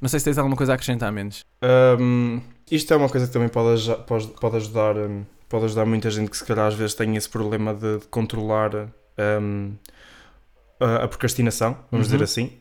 Não 0.00 0.08
sei 0.08 0.20
se 0.20 0.24
tens 0.24 0.38
alguma 0.38 0.56
coisa 0.56 0.72
a 0.72 0.74
acrescentar 0.76 1.10
menos. 1.12 1.44
Hum, 2.00 2.40
isto 2.70 2.94
é 2.94 2.96
uma 2.96 3.08
coisa 3.08 3.26
que 3.26 3.32
também 3.32 3.48
pode, 3.48 3.84
pode, 4.06 4.28
pode 4.28 4.56
ajudar 4.56 4.94
pode 5.48 5.64
ajudar 5.64 5.84
muita 5.86 6.10
gente 6.10 6.30
que 6.30 6.36
se 6.36 6.44
calhar 6.44 6.66
às 6.66 6.74
vezes 6.74 6.94
tem 6.94 7.16
esse 7.16 7.28
problema 7.28 7.74
de, 7.74 7.98
de 7.98 8.06
controlar 8.08 8.70
hum, 9.40 9.72
a, 10.78 11.04
a 11.04 11.08
procrastinação, 11.08 11.76
vamos 11.90 12.06
Uhum. 12.06 12.12
dizer 12.12 12.22
assim. 12.22 12.52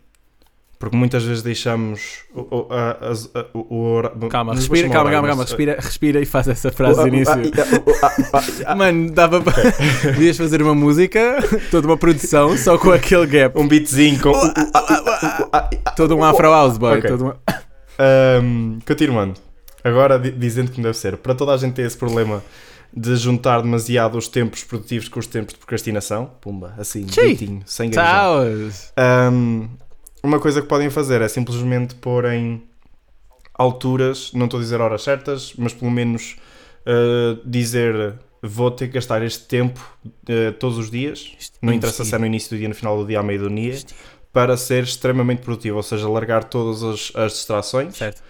Porque 0.79 0.95
muitas 0.95 1.23
vezes 1.23 1.41
deixamos 1.41 2.19
o, 2.35 2.41
o, 2.55 2.67
a- 2.71 3.09
as- 3.09 3.29
a- 3.33 3.45
o, 3.51 3.75
o 3.75 3.81
hora- 3.93 4.13
Calma, 4.29 4.53
respira, 4.53 4.87
calma, 4.89 5.09
calma, 5.09 5.27
calma, 5.29 5.43
respira, 5.43 5.75
respira 5.79 6.21
e 6.21 6.25
faz 6.25 6.47
essa 6.47 6.71
frase 6.71 7.01
de 7.01 7.07
início. 7.07 7.33
Mano, 8.77 9.09
dava 9.11 9.41
para. 9.41 9.71
Podias 10.13 10.37
fazer 10.37 10.61
uma 10.61 10.75
música, 10.75 11.37
toda 11.71 11.87
uma 11.87 11.97
produção, 11.97 12.55
só 12.57 12.77
com 12.77 12.91
aquele 12.91 13.25
gap. 13.25 13.59
um 13.59 13.67
beatzinho 13.67 14.21
com. 14.21 14.33
Todo 15.95 16.15
um 16.15 16.23
Afro 16.23 16.51
House, 16.51 16.77
boy. 16.77 17.01
Continuando. 18.85 19.33
Agora 19.83 20.19
di- 20.19 20.31
dizendo 20.31 20.71
como 20.71 20.83
deve 20.83 20.97
ser. 20.97 21.17
Para 21.17 21.33
toda 21.33 21.53
a 21.53 21.57
gente 21.57 21.73
ter 21.73 21.83
esse 21.83 21.97
problema 21.97 22.43
de 22.93 23.15
juntar 23.15 23.61
demasiado 23.61 24.17
os 24.17 24.27
tempos 24.27 24.63
produtivos 24.63 25.07
com 25.09 25.19
os 25.19 25.27
tempos 25.27 25.53
de 25.53 25.59
procrastinação. 25.59 26.29
Pumba, 26.41 26.73
assim, 26.77 27.03
Tchi. 27.05 27.21
direitinho, 27.21 27.61
sem. 27.65 27.89
Tchauz. 27.89 28.91
Um, 29.31 29.67
uma 30.27 30.39
coisa 30.39 30.61
que 30.61 30.67
podem 30.67 30.89
fazer 30.89 31.21
é 31.21 31.27
simplesmente 31.27 31.95
porem 31.95 32.63
alturas, 33.53 34.31
não 34.33 34.45
estou 34.45 34.59
a 34.59 34.63
dizer 34.63 34.81
horas 34.81 35.01
certas, 35.03 35.53
mas 35.57 35.73
pelo 35.73 35.89
menos 35.89 36.35
uh, 36.85 37.39
dizer 37.49 38.13
vou 38.41 38.69
ter 38.69 38.87
que 38.87 38.93
gastar 38.93 39.23
este 39.23 39.45
tempo 39.45 39.79
uh, 40.05 40.51
todos 40.59 40.77
os 40.77 40.91
dias, 40.91 41.33
não 41.61 41.73
interessa 41.73 42.05
se 42.05 42.13
é 42.13 42.17
no 42.19 42.25
início 42.25 42.51
do 42.51 42.59
dia, 42.59 42.67
no 42.69 42.75
final 42.75 42.97
do 42.97 43.05
dia, 43.07 43.19
à 43.19 43.23
meio 43.23 43.39
do 43.39 43.49
dia, 43.49 43.79
para 44.31 44.55
ser 44.55 44.83
extremamente 44.83 45.41
produtivo, 45.41 45.77
ou 45.77 45.83
seja, 45.83 46.07
largar 46.07 46.43
todas 46.43 46.83
as, 46.83 47.11
as 47.15 47.31
distrações 47.33 47.97
Certo. 47.97 48.21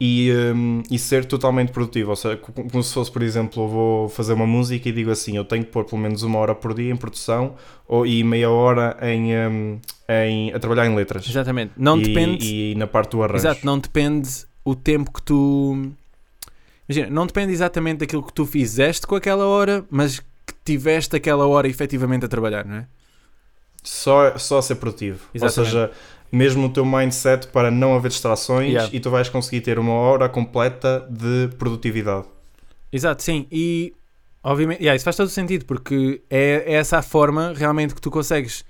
e, 0.00 0.32
um, 0.54 0.82
e 0.90 0.98
ser 0.98 1.26
totalmente 1.26 1.72
produtivo. 1.72 2.08
Ou 2.10 2.16
seja, 2.16 2.38
co- 2.38 2.52
como 2.52 2.82
se 2.82 2.94
fosse, 2.94 3.10
por 3.12 3.22
exemplo, 3.22 3.62
eu 3.64 3.68
vou 3.68 4.08
fazer 4.08 4.32
uma 4.32 4.46
música 4.46 4.88
e 4.88 4.92
digo 4.92 5.10
assim: 5.10 5.36
eu 5.36 5.44
tenho 5.44 5.62
que 5.62 5.70
pôr 5.70 5.84
pelo 5.84 6.00
menos 6.00 6.22
uma 6.22 6.38
hora 6.38 6.54
por 6.54 6.72
dia 6.72 6.90
em 6.90 6.96
produção 6.96 7.54
ou, 7.86 8.06
e 8.06 8.24
meia 8.24 8.48
hora 8.48 8.96
em, 9.02 9.36
um, 9.36 9.78
em, 10.10 10.52
a 10.52 10.58
trabalhar 10.58 10.86
em 10.86 10.94
letras. 10.94 11.28
Exatamente. 11.28 11.72
Não 11.76 11.98
e, 11.98 12.02
depende. 12.02 12.44
E 12.44 12.74
na 12.74 12.86
parte 12.86 13.12
do 13.12 13.22
arranjo. 13.22 13.38
Exato, 13.38 13.64
não 13.64 13.78
depende 13.78 14.28
o 14.64 14.74
tempo 14.74 15.12
que 15.12 15.22
tu. 15.22 15.92
Imagina, 16.88 17.08
não 17.10 17.26
depende 17.26 17.52
exatamente 17.52 17.98
daquilo 17.98 18.22
que 18.22 18.32
tu 18.32 18.44
fizeste 18.44 19.06
com 19.06 19.14
aquela 19.14 19.46
hora, 19.46 19.84
mas 19.90 20.18
que 20.18 20.54
tiveste 20.64 21.14
aquela 21.14 21.46
hora 21.46 21.68
efetivamente 21.68 22.24
a 22.24 22.28
trabalhar, 22.28 22.64
não 22.64 22.76
é? 22.76 22.86
Só, 23.82 24.36
só 24.36 24.60
ser 24.60 24.74
produtivo. 24.74 25.20
Exatamente. 25.32 25.58
Ou 25.58 25.64
seja, 25.64 25.90
mesmo 26.32 26.66
o 26.66 26.68
teu 26.68 26.84
mindset 26.84 27.46
para 27.48 27.70
não 27.70 27.94
haver 27.94 28.08
distrações 28.08 28.72
Yeah. 28.72 28.90
e 28.92 29.00
tu 29.00 29.10
vais 29.10 29.28
conseguir 29.28 29.60
ter 29.60 29.78
uma 29.78 29.92
hora 29.92 30.28
completa 30.28 31.06
de 31.10 31.48
produtividade. 31.56 32.26
Exato, 32.92 33.22
sim. 33.22 33.46
E 33.50 33.94
obviamente, 34.42 34.80
yeah, 34.80 34.96
isso 34.96 35.04
faz 35.04 35.16
todo 35.16 35.26
o 35.26 35.30
sentido, 35.30 35.64
porque 35.64 36.22
é, 36.28 36.64
é 36.66 36.72
essa 36.74 36.98
a 36.98 37.02
forma 37.02 37.52
realmente 37.56 37.94
que 37.94 38.00
tu 38.00 38.10
consegues. 38.10 38.64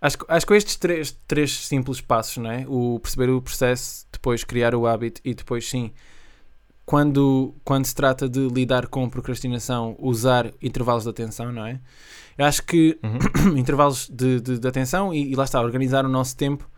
Acho, 0.00 0.18
que- 0.18 0.24
acho 0.28 0.46
que 0.46 0.48
com 0.48 0.54
estes 0.54 0.76
três, 0.76 1.16
três 1.26 1.66
simples 1.66 2.00
passos, 2.00 2.36
não 2.36 2.50
é? 2.50 2.64
O 2.68 2.98
perceber 3.00 3.30
o 3.30 3.42
processo, 3.42 4.06
depois 4.12 4.44
criar 4.44 4.74
o 4.74 4.86
hábito 4.86 5.20
e 5.24 5.34
depois 5.34 5.68
sim, 5.68 5.92
quando, 6.86 7.54
quando 7.64 7.84
se 7.84 7.94
trata 7.94 8.28
de 8.28 8.48
lidar 8.48 8.86
com 8.86 9.08
procrastinação, 9.10 9.94
usar 9.98 10.50
intervalos 10.62 11.04
de 11.04 11.10
atenção, 11.10 11.52
não 11.52 11.66
é? 11.66 11.80
Eu 12.36 12.44
acho 12.46 12.62
que 12.62 12.98
Uhum. 13.02 13.58
intervalos 13.58 14.08
de, 14.08 14.40
de, 14.40 14.58
de 14.58 14.68
atenção 14.68 15.12
e, 15.12 15.32
e 15.32 15.34
lá 15.34 15.44
está, 15.44 15.60
organizar 15.60 16.04
o 16.04 16.08
nosso 16.08 16.36
tempo. 16.36 16.68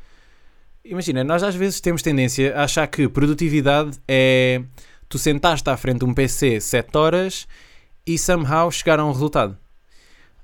Imagina, 0.85 1.23
nós 1.23 1.43
às 1.43 1.55
vezes 1.55 1.81
temos 1.81 2.01
tendência 2.03 2.57
a 2.57 2.65
achar 2.65 2.87
que 2.87 3.07
produtividade 3.09 3.99
é 4.09 4.63
tu 5.09 5.19
sentaste 5.19 5.69
à 5.69 5.77
frente 5.77 5.99
de 5.99 6.05
um 6.07 6.15
PC 6.15 6.59
7 6.61 6.97
horas 6.97 7.47
e 8.07 8.17
somehow 8.19 8.71
chegar 8.71 8.99
a 8.99 9.05
um 9.05 9.13
resultado. 9.13 9.57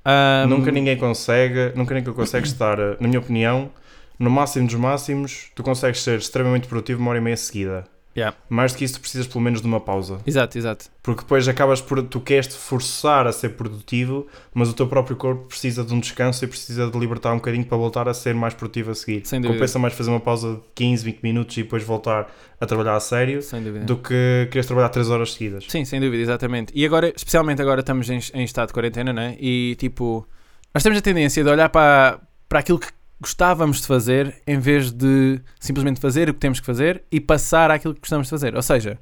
Ahm, 0.09 0.49
Nunca 0.49 0.71
ninguém 0.71 0.97
consegue, 0.97 1.73
nunca 1.75 1.93
ninguém 1.93 2.15
consegue 2.15 2.47
estar, 2.47 2.79
eh, 2.79 2.97
na 3.01 3.09
minha 3.09 3.19
opinião, 3.19 3.73
no 4.19 4.31
máximo 4.31 4.65
dos 4.67 4.77
máximos, 4.77 5.51
tu 5.55 5.65
consegues 5.65 6.01
ser 6.03 6.19
extremamente 6.19 6.69
produtivo 6.69 7.01
uma 7.01 7.11
hora 7.11 7.19
e 7.19 7.23
meia 7.23 7.37
seguida. 7.37 7.85
Yeah. 8.17 8.35
Mais 8.49 8.73
do 8.73 8.79
que 8.79 8.85
isso, 8.85 8.95
tu 8.95 9.01
precisas 9.01 9.27
pelo 9.27 9.43
menos 9.43 9.61
de 9.61 9.67
uma 9.67 9.79
pausa. 9.79 10.21
Exato, 10.27 10.57
exato. 10.57 10.87
Porque 11.03 11.21
depois 11.23 11.47
acabas 11.47 11.81
por. 11.83 12.03
Tu 12.03 12.21
queres 12.21 12.47
te 12.47 12.55
forçar 12.55 13.27
a 13.27 13.33
ser 13.33 13.51
produtivo, 13.51 14.27
mas 14.55 14.71
o 14.71 14.73
teu 14.73 14.87
próprio 14.87 15.17
corpo 15.17 15.47
precisa 15.47 15.85
de 15.85 15.93
um 15.93 16.01
descanso 16.01 16.45
e 16.45 16.49
precisa 16.49 16.91
de 16.91 16.99
libertar 16.99 17.33
um 17.33 17.37
bocadinho 17.37 17.67
para 17.67 17.77
voltar 17.77 18.09
a 18.09 18.15
ser 18.15 18.35
mais 18.35 18.55
produtivo 18.55 18.91
a 18.91 18.95
seguir. 18.95 19.27
Sem 19.27 19.41
dúvida. 19.41 19.59
Compensa 19.59 19.79
mais 19.79 19.93
fazer 19.93 20.11
uma 20.11 20.21
pausa 20.21 20.55
de 20.55 20.63
15, 20.75 21.05
20 21.05 21.23
minutos 21.23 21.57
e 21.59 21.63
depois 21.63 21.83
voltar 21.85 22.33
a 22.59 22.67
trabalhar 22.67 22.97
a 22.97 23.01
sério 23.01 23.41
do 23.85 23.99
que 23.99 24.49
queres 24.51 24.67
trabalhar 24.67 24.89
3 24.89 25.11
horas 25.11 25.35
seguidas. 25.35 25.67
Sim, 25.69 25.85
sem 25.85 26.01
dúvida, 26.01 26.23
exatamente. 26.23 26.73
E 26.75 26.87
agora, 26.87 27.13
especialmente 27.15 27.61
agora 27.61 27.81
estamos 27.81 28.09
em, 28.09 28.19
em 28.33 28.45
estado 28.45 28.69
de 28.69 28.73
quarentena, 28.73 29.13
né? 29.13 29.37
E 29.39 29.77
tipo, 29.79 30.27
nós 30.75 30.83
temos 30.83 30.99
a 30.99 31.03
tendência 31.03 31.45
de 31.45 31.51
olhar 31.51 31.69
para, 31.69 32.19
para 32.49 32.61
aquilo 32.61 32.79
que 32.79 32.89
gostávamos 33.21 33.81
de 33.81 33.87
fazer 33.87 34.43
em 34.47 34.59
vez 34.59 34.91
de 34.93 35.41
simplesmente 35.59 36.01
fazer 36.01 36.29
o 36.29 36.35
que 36.35 36.41
temos 36.41 36.61
que 36.61 36.67
fazer 36.67 37.03
e 37.11 37.21
passar 37.21 37.71
àquilo 37.71 37.95
que 37.95 38.01
gostamos 38.01 38.27
de 38.27 38.31
fazer. 38.31 38.55
Ou 38.55 38.63
seja, 38.63 38.99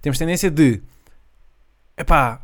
temos 0.00 0.18
tendência 0.18 0.50
de 0.50 0.82
epá, 1.96 2.42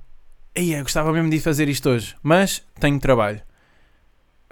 eu 0.54 0.82
gostava 0.82 1.12
mesmo 1.12 1.30
de 1.30 1.36
ir 1.36 1.40
fazer 1.40 1.68
isto 1.68 1.88
hoje, 1.88 2.16
mas 2.22 2.64
tenho 2.78 2.98
trabalho. 2.98 3.40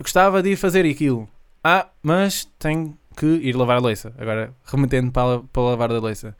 Gostava 0.00 0.42
de 0.42 0.50
ir 0.50 0.56
fazer 0.56 0.86
aquilo. 0.86 1.28
Ah, 1.62 1.88
mas 2.02 2.44
tenho 2.58 2.96
que 3.16 3.26
ir 3.26 3.56
lavar 3.56 3.78
a 3.78 3.80
louça. 3.80 4.14
Agora, 4.16 4.54
remetendo 4.64 5.10
para, 5.10 5.40
para 5.40 5.62
lavar 5.62 5.90
a 5.90 5.98
louça. 5.98 6.36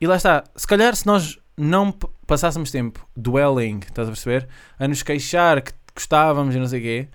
E 0.00 0.06
lá 0.06 0.16
está. 0.16 0.44
Se 0.56 0.66
calhar, 0.66 0.96
se 0.96 1.06
nós 1.06 1.38
não 1.56 1.92
passássemos 2.26 2.70
tempo 2.70 3.06
dwelling, 3.16 3.80
estás 3.80 4.08
a 4.08 4.12
perceber? 4.12 4.48
A 4.78 4.88
nos 4.88 5.02
queixar 5.02 5.60
que 5.60 5.72
gostávamos 5.94 6.54
e 6.54 6.58
não 6.58 6.66
sei 6.66 6.80
o 6.80 6.82
quê. 6.82 7.08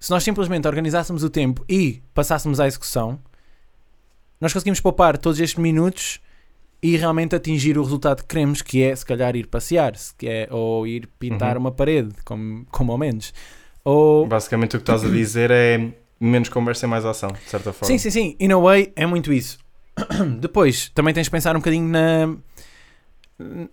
Se 0.00 0.10
nós 0.10 0.22
simplesmente 0.22 0.66
organizássemos 0.68 1.22
o 1.24 1.30
tempo 1.30 1.64
e 1.68 2.02
passássemos 2.14 2.60
à 2.60 2.66
execução, 2.66 3.18
nós 4.40 4.52
conseguimos 4.52 4.80
poupar 4.80 5.18
todos 5.18 5.40
estes 5.40 5.58
minutos 5.58 6.20
e 6.80 6.96
realmente 6.96 7.34
atingir 7.34 7.76
o 7.76 7.82
resultado 7.82 8.22
que 8.22 8.28
queremos, 8.28 8.62
que 8.62 8.82
é 8.82 8.94
se 8.94 9.04
calhar 9.04 9.34
ir 9.34 9.48
passear, 9.48 9.96
se 9.96 10.14
quer, 10.14 10.52
ou 10.52 10.86
ir 10.86 11.08
pintar 11.18 11.56
Uhum. 11.56 11.62
uma 11.62 11.72
parede, 11.72 12.14
como, 12.24 12.64
como 12.70 12.92
ao 12.92 12.98
menos. 12.98 13.34
Ou, 13.84 14.26
Basicamente 14.26 14.76
o 14.76 14.78
que 14.78 14.82
estás 14.82 15.04
a 15.04 15.08
dizer 15.08 15.50
é 15.50 15.92
menos 16.20 16.48
conversa 16.48 16.86
e 16.86 16.88
mais 16.88 17.04
ação, 17.04 17.30
de 17.30 17.50
certa 17.50 17.72
forma. 17.72 17.86
Sim, 17.86 17.98
sim, 17.98 18.10
sim. 18.10 18.36
In 18.38 18.52
a 18.52 18.58
way, 18.58 18.92
é 18.94 19.06
muito 19.06 19.32
isso. 19.32 19.58
Depois, 20.38 20.88
também 20.90 21.12
tens 21.12 21.24
de 21.24 21.30
pensar 21.30 21.56
um 21.56 21.58
bocadinho 21.58 21.88
na, 21.88 22.36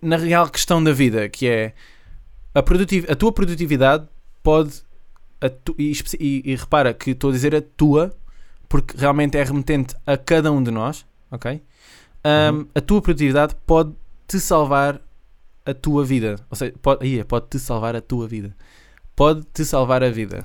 na 0.02 0.16
real 0.16 0.48
questão 0.48 0.82
da 0.82 0.92
vida, 0.92 1.28
que 1.28 1.46
é 1.46 1.72
a, 2.52 2.62
produtiv 2.62 3.04
a 3.08 3.14
tua 3.14 3.30
produtividade 3.30 4.08
pode. 4.42 4.84
Tu- 5.48 5.74
e, 5.78 5.92
e- 6.18 6.42
e 6.52 6.56
repara 6.56 6.92
que 6.94 7.10
estou 7.10 7.30
a 7.30 7.32
dizer 7.32 7.54
a 7.54 7.60
tua, 7.62 8.14
porque 8.68 8.96
realmente 8.96 9.36
é 9.36 9.42
remetente 9.44 9.94
a 10.06 10.16
cada 10.16 10.50
um 10.50 10.62
de 10.62 10.70
nós, 10.70 11.04
ok? 11.30 11.62
Um, 12.24 12.56
Uhum. 12.58 12.66
A 12.74 12.80
tua 12.80 13.00
produtividade 13.00 13.54
pode 13.66 13.92
te 14.26 14.40
salvar 14.40 15.00
a 15.64 15.72
tua 15.74 16.04
vida. 16.04 16.36
Ou 16.50 16.56
seja, 16.56 16.74
pode, 16.82 17.24
pode 17.24 17.46
te 17.48 17.58
salvar 17.58 17.94
a 17.94 18.00
tua 18.00 18.26
vida. 18.26 18.56
Pode 19.14 19.42
te 19.54 19.64
salvar 19.64 20.02
a 20.02 20.10
vida. 20.10 20.44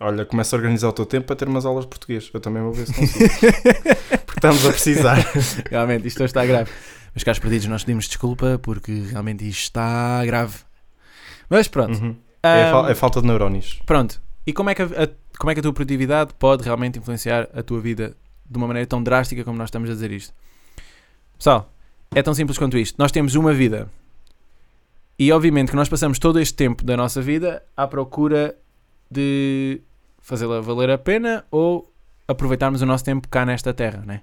Olha, 0.00 0.24
começa 0.24 0.54
a 0.54 0.58
organizar 0.58 0.88
o 0.88 0.92
teu 0.92 1.06
tempo 1.06 1.26
para 1.28 1.36
ter 1.36 1.46
umas 1.48 1.64
aulas 1.64 1.84
de 1.84 1.88
português. 1.90 2.28
Eu 2.34 2.40
também 2.40 2.62
vou 2.62 2.72
ver 2.72 2.86
se 2.86 2.92
consigo. 2.94 3.30
Porque 4.26 4.38
estamos 4.38 4.66
a 4.66 4.70
precisar. 4.70 5.18
Realmente, 5.70 6.08
isto 6.08 6.24
está 6.24 6.44
grave. 6.44 6.70
Mas 7.14 7.22
caros 7.22 7.38
perdidos, 7.38 7.66
nós 7.68 7.84
pedimos 7.84 8.08
desculpa 8.08 8.58
porque 8.60 8.90
realmente 9.08 9.48
isto 9.48 9.62
está 9.62 10.24
grave. 10.26 10.56
Mas 11.48 11.68
pronto. 11.68 11.96
Uhum. 11.96 12.16
É, 12.46 12.64
a 12.64 12.70
fal- 12.70 12.84
Ahm, 12.84 12.90
é 12.90 12.94
falta 12.94 13.20
de 13.20 13.26
neurónios. 13.26 13.80
Pronto. 13.86 14.20
E 14.46 14.52
como 14.52 14.70
é, 14.70 14.74
que 14.74 14.82
a, 14.82 14.84
a- 14.84 15.08
como 15.38 15.50
é 15.50 15.54
que 15.54 15.60
a 15.60 15.62
tua 15.62 15.72
produtividade 15.72 16.32
pode 16.38 16.62
realmente 16.64 16.98
influenciar 16.98 17.48
a 17.54 17.62
tua 17.62 17.80
vida 17.80 18.16
de 18.48 18.56
uma 18.58 18.66
maneira 18.66 18.86
tão 18.86 19.02
drástica 19.02 19.42
como 19.44 19.56
nós 19.58 19.68
estamos 19.68 19.88
a 19.88 19.92
dizer 19.94 20.12
isto? 20.12 20.32
Pessoal, 21.38 21.72
é 22.14 22.22
tão 22.22 22.34
simples 22.34 22.58
quanto 22.58 22.76
isto. 22.78 22.96
Nós 22.98 23.10
temos 23.10 23.34
uma 23.34 23.52
vida. 23.52 23.88
E 25.18 25.30
obviamente 25.32 25.70
que 25.70 25.76
nós 25.76 25.88
passamos 25.88 26.18
todo 26.18 26.38
este 26.40 26.54
tempo 26.54 26.84
da 26.84 26.96
nossa 26.96 27.22
vida 27.22 27.62
à 27.76 27.86
procura 27.86 28.54
de 29.10 29.80
fazê-la 30.20 30.60
valer 30.60 30.90
a 30.90 30.98
pena 30.98 31.44
ou 31.50 31.90
aproveitarmos 32.26 32.82
o 32.82 32.86
nosso 32.86 33.04
tempo 33.04 33.28
cá 33.28 33.44
nesta 33.46 33.72
terra, 33.72 34.02
né? 34.06 34.22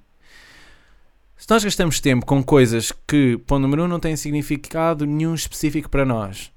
Se 1.38 1.50
nós 1.50 1.64
gastamos 1.64 2.00
tempo 2.00 2.26
com 2.26 2.44
coisas 2.44 2.92
que, 3.08 3.38
ponto 3.48 3.62
número 3.62 3.84
um, 3.84 3.88
não 3.88 4.00
têm 4.00 4.16
significado 4.16 5.06
nenhum 5.06 5.34
específico 5.34 5.90
para 5.90 6.06
nós, 6.06 6.52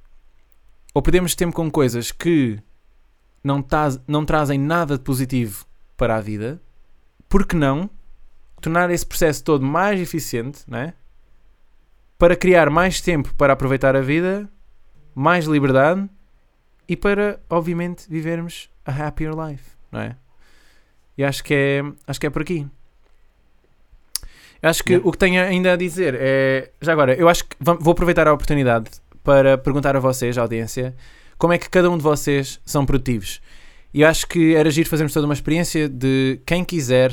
ou 0.94 1.02
perdemos 1.02 1.34
tempo 1.34 1.54
com 1.54 1.68
coisas 1.70 2.10
que 2.12 2.58
não, 3.42 3.60
taz- 3.60 4.00
não 4.06 4.24
trazem 4.24 4.58
nada 4.58 4.96
de 4.96 5.02
positivo 5.04 5.66
para 5.96 6.16
a 6.16 6.20
vida, 6.20 6.60
por 7.28 7.44
que 7.46 7.56
não 7.56 7.90
tornar 8.60 8.88
esse 8.90 9.04
processo 9.04 9.42
todo 9.44 9.66
mais 9.66 10.00
eficiente, 10.00 10.62
né? 10.66 10.94
Para 12.16 12.36
criar 12.36 12.70
mais 12.70 13.00
tempo 13.00 13.34
para 13.34 13.52
aproveitar 13.52 13.94
a 13.96 14.00
vida, 14.00 14.48
mais 15.14 15.44
liberdade 15.46 16.08
e 16.88 16.96
para, 16.96 17.38
obviamente, 17.50 18.08
vivermos 18.08 18.70
a 18.86 18.92
happier 19.06 19.32
life, 19.34 19.70
não 19.90 20.00
é? 20.00 20.16
E 21.18 21.24
acho 21.24 21.42
que 21.44 21.52
é, 21.54 21.82
acho 22.06 22.20
que 22.20 22.26
é 22.26 22.30
por 22.30 22.42
aqui. 22.42 22.66
Acho 24.62 24.82
que 24.82 24.92
Yeah. 24.94 25.06
o 25.08 25.12
que 25.12 25.18
tenho 25.18 25.42
ainda 25.42 25.74
a 25.74 25.76
dizer 25.76 26.16
é. 26.18 26.70
Já 26.80 26.92
agora, 26.92 27.14
eu 27.14 27.28
acho 27.28 27.44
que 27.44 27.54
vou 27.60 27.92
aproveitar 27.92 28.26
a 28.26 28.32
oportunidade 28.32 28.90
para 29.24 29.58
perguntar 29.58 29.96
a 29.96 30.00
vocês, 30.00 30.38
a 30.38 30.42
audiência, 30.42 30.94
como 31.38 31.52
é 31.52 31.58
que 31.58 31.68
cada 31.68 31.90
um 31.90 31.96
de 31.96 32.02
vocês 32.04 32.60
são 32.64 32.86
produtivos. 32.86 33.40
E 33.92 34.02
eu 34.02 34.08
acho 34.08 34.26
que 34.28 34.54
era 34.54 34.70
giro 34.70 34.88
fazermos 34.88 35.12
toda 35.12 35.26
uma 35.26 35.34
experiência 35.34 35.88
de 35.88 36.40
quem 36.46 36.64
quiser 36.64 37.12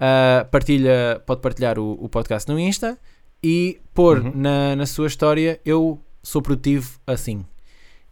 ah, 0.00 0.46
partilha, 0.50 1.22
pode 1.26 1.40
partilhar 1.40 1.78
o, 1.78 1.92
o 1.92 2.08
podcast 2.08 2.50
no 2.50 2.58
Insta 2.58 2.98
e 3.42 3.78
pôr 3.94 4.18
Uhum. 4.18 4.32
na, 4.34 4.74
na 4.76 4.86
sua 4.86 5.06
história 5.06 5.60
eu 5.64 5.98
sou 6.22 6.42
produtivo 6.42 6.98
assim. 7.06 7.44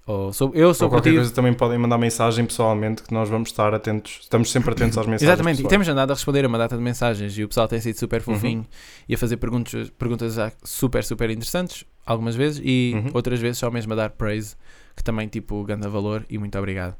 Ou 0.06 0.32
sou, 0.32 0.50
eu 0.54 0.74
sou 0.74 0.86
Ou 0.86 0.90
qualquer 0.90 1.10
produtivo. 1.10 1.16
coisa 1.22 1.34
também 1.34 1.54
podem 1.54 1.78
mandar 1.78 1.96
mensagem 1.96 2.44
pessoalmente 2.44 3.02
que 3.04 3.14
nós 3.14 3.28
vamos 3.28 3.48
estar 3.50 3.72
atentos. 3.72 4.18
Estamos 4.22 4.50
sempre 4.50 4.72
atentos 4.72 4.98
às 4.98 5.06
mensagens. 5.06 5.22
Exatamente, 5.28 5.54
e 5.54 5.56
pessoais. 5.58 5.70
temos 5.70 5.88
andado 5.88 6.10
a 6.10 6.14
responder 6.14 6.44
a 6.44 6.48
uma 6.48 6.58
data 6.58 6.76
de 6.76 6.82
mensagens 6.82 7.38
e 7.38 7.44
o 7.44 7.48
pessoal 7.48 7.68
tem 7.68 7.80
sido 7.80 7.96
super 7.98 8.20
fofinho 8.20 8.66
e 9.08 9.14
a 9.14 9.18
fazer 9.18 9.36
perguntas, 9.36 9.90
perguntas 9.90 10.34
já 10.34 10.50
super, 10.64 11.04
super 11.04 11.30
interessantes, 11.30 11.84
algumas 12.04 12.34
vezes, 12.34 12.60
e 12.64 12.92
Uhum. 12.94 13.10
outras 13.14 13.40
vezes 13.40 13.58
só 13.58 13.70
mesmo 13.70 13.92
a 13.92 13.96
dar 13.96 14.10
praise, 14.10 14.56
que 14.96 15.02
também 15.04 15.28
tipo 15.28 15.62
ganda 15.64 15.88
valor 15.88 16.24
e 16.28 16.36
muito 16.38 16.58
obrigado. 16.58 16.96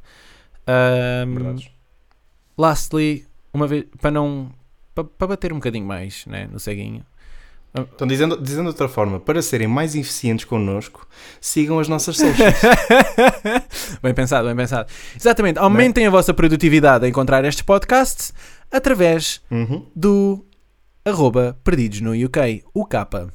Verdades. 0.66 1.68
lastly, 2.56 3.26
uma 3.52 3.66
vez, 3.66 3.84
para 4.00 4.10
não 4.10 4.50
para, 4.94 5.04
para 5.04 5.26
bater 5.28 5.52
um 5.52 5.56
bocadinho 5.56 5.86
mais 5.86 6.24
né, 6.26 6.48
no 6.50 6.60
ceguinho. 6.60 7.04
Então, 7.74 8.06
dizendo, 8.06 8.36
dizendo 8.40 8.64
de 8.64 8.68
outra 8.68 8.86
forma, 8.86 9.18
para 9.18 9.40
serem 9.40 9.66
mais 9.66 9.94
eficientes 9.94 10.44
connosco, 10.44 11.08
sigam 11.40 11.78
as 11.78 11.88
nossas 11.88 12.16
socials. 12.18 12.52
bem 14.02 14.12
pensado, 14.12 14.46
bem 14.46 14.54
pensado. 14.56 14.86
Exatamente, 15.18 15.58
aumentem 15.58 16.06
a 16.06 16.10
vossa 16.10 16.34
produtividade 16.34 17.06
a 17.06 17.08
encontrar 17.08 17.42
estes 17.46 17.62
podcasts 17.62 18.34
através 18.70 19.40
Uhum. 19.50 19.86
do 19.96 20.44
arroba 21.04 21.58
perdidos 21.64 22.02
no 22.02 22.12
UK, 22.12 22.62
o 22.74 22.84
capa. 22.84 23.32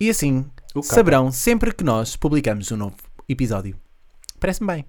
E 0.00 0.10
assim. 0.10 0.44
Saberão 0.82 1.30
sempre 1.32 1.72
que 1.72 1.84
nós 1.84 2.16
publicamos 2.16 2.70
um 2.72 2.76
novo 2.76 2.96
episódio. 3.28 3.76
Parece-me 4.40 4.66
bem. 4.72 4.84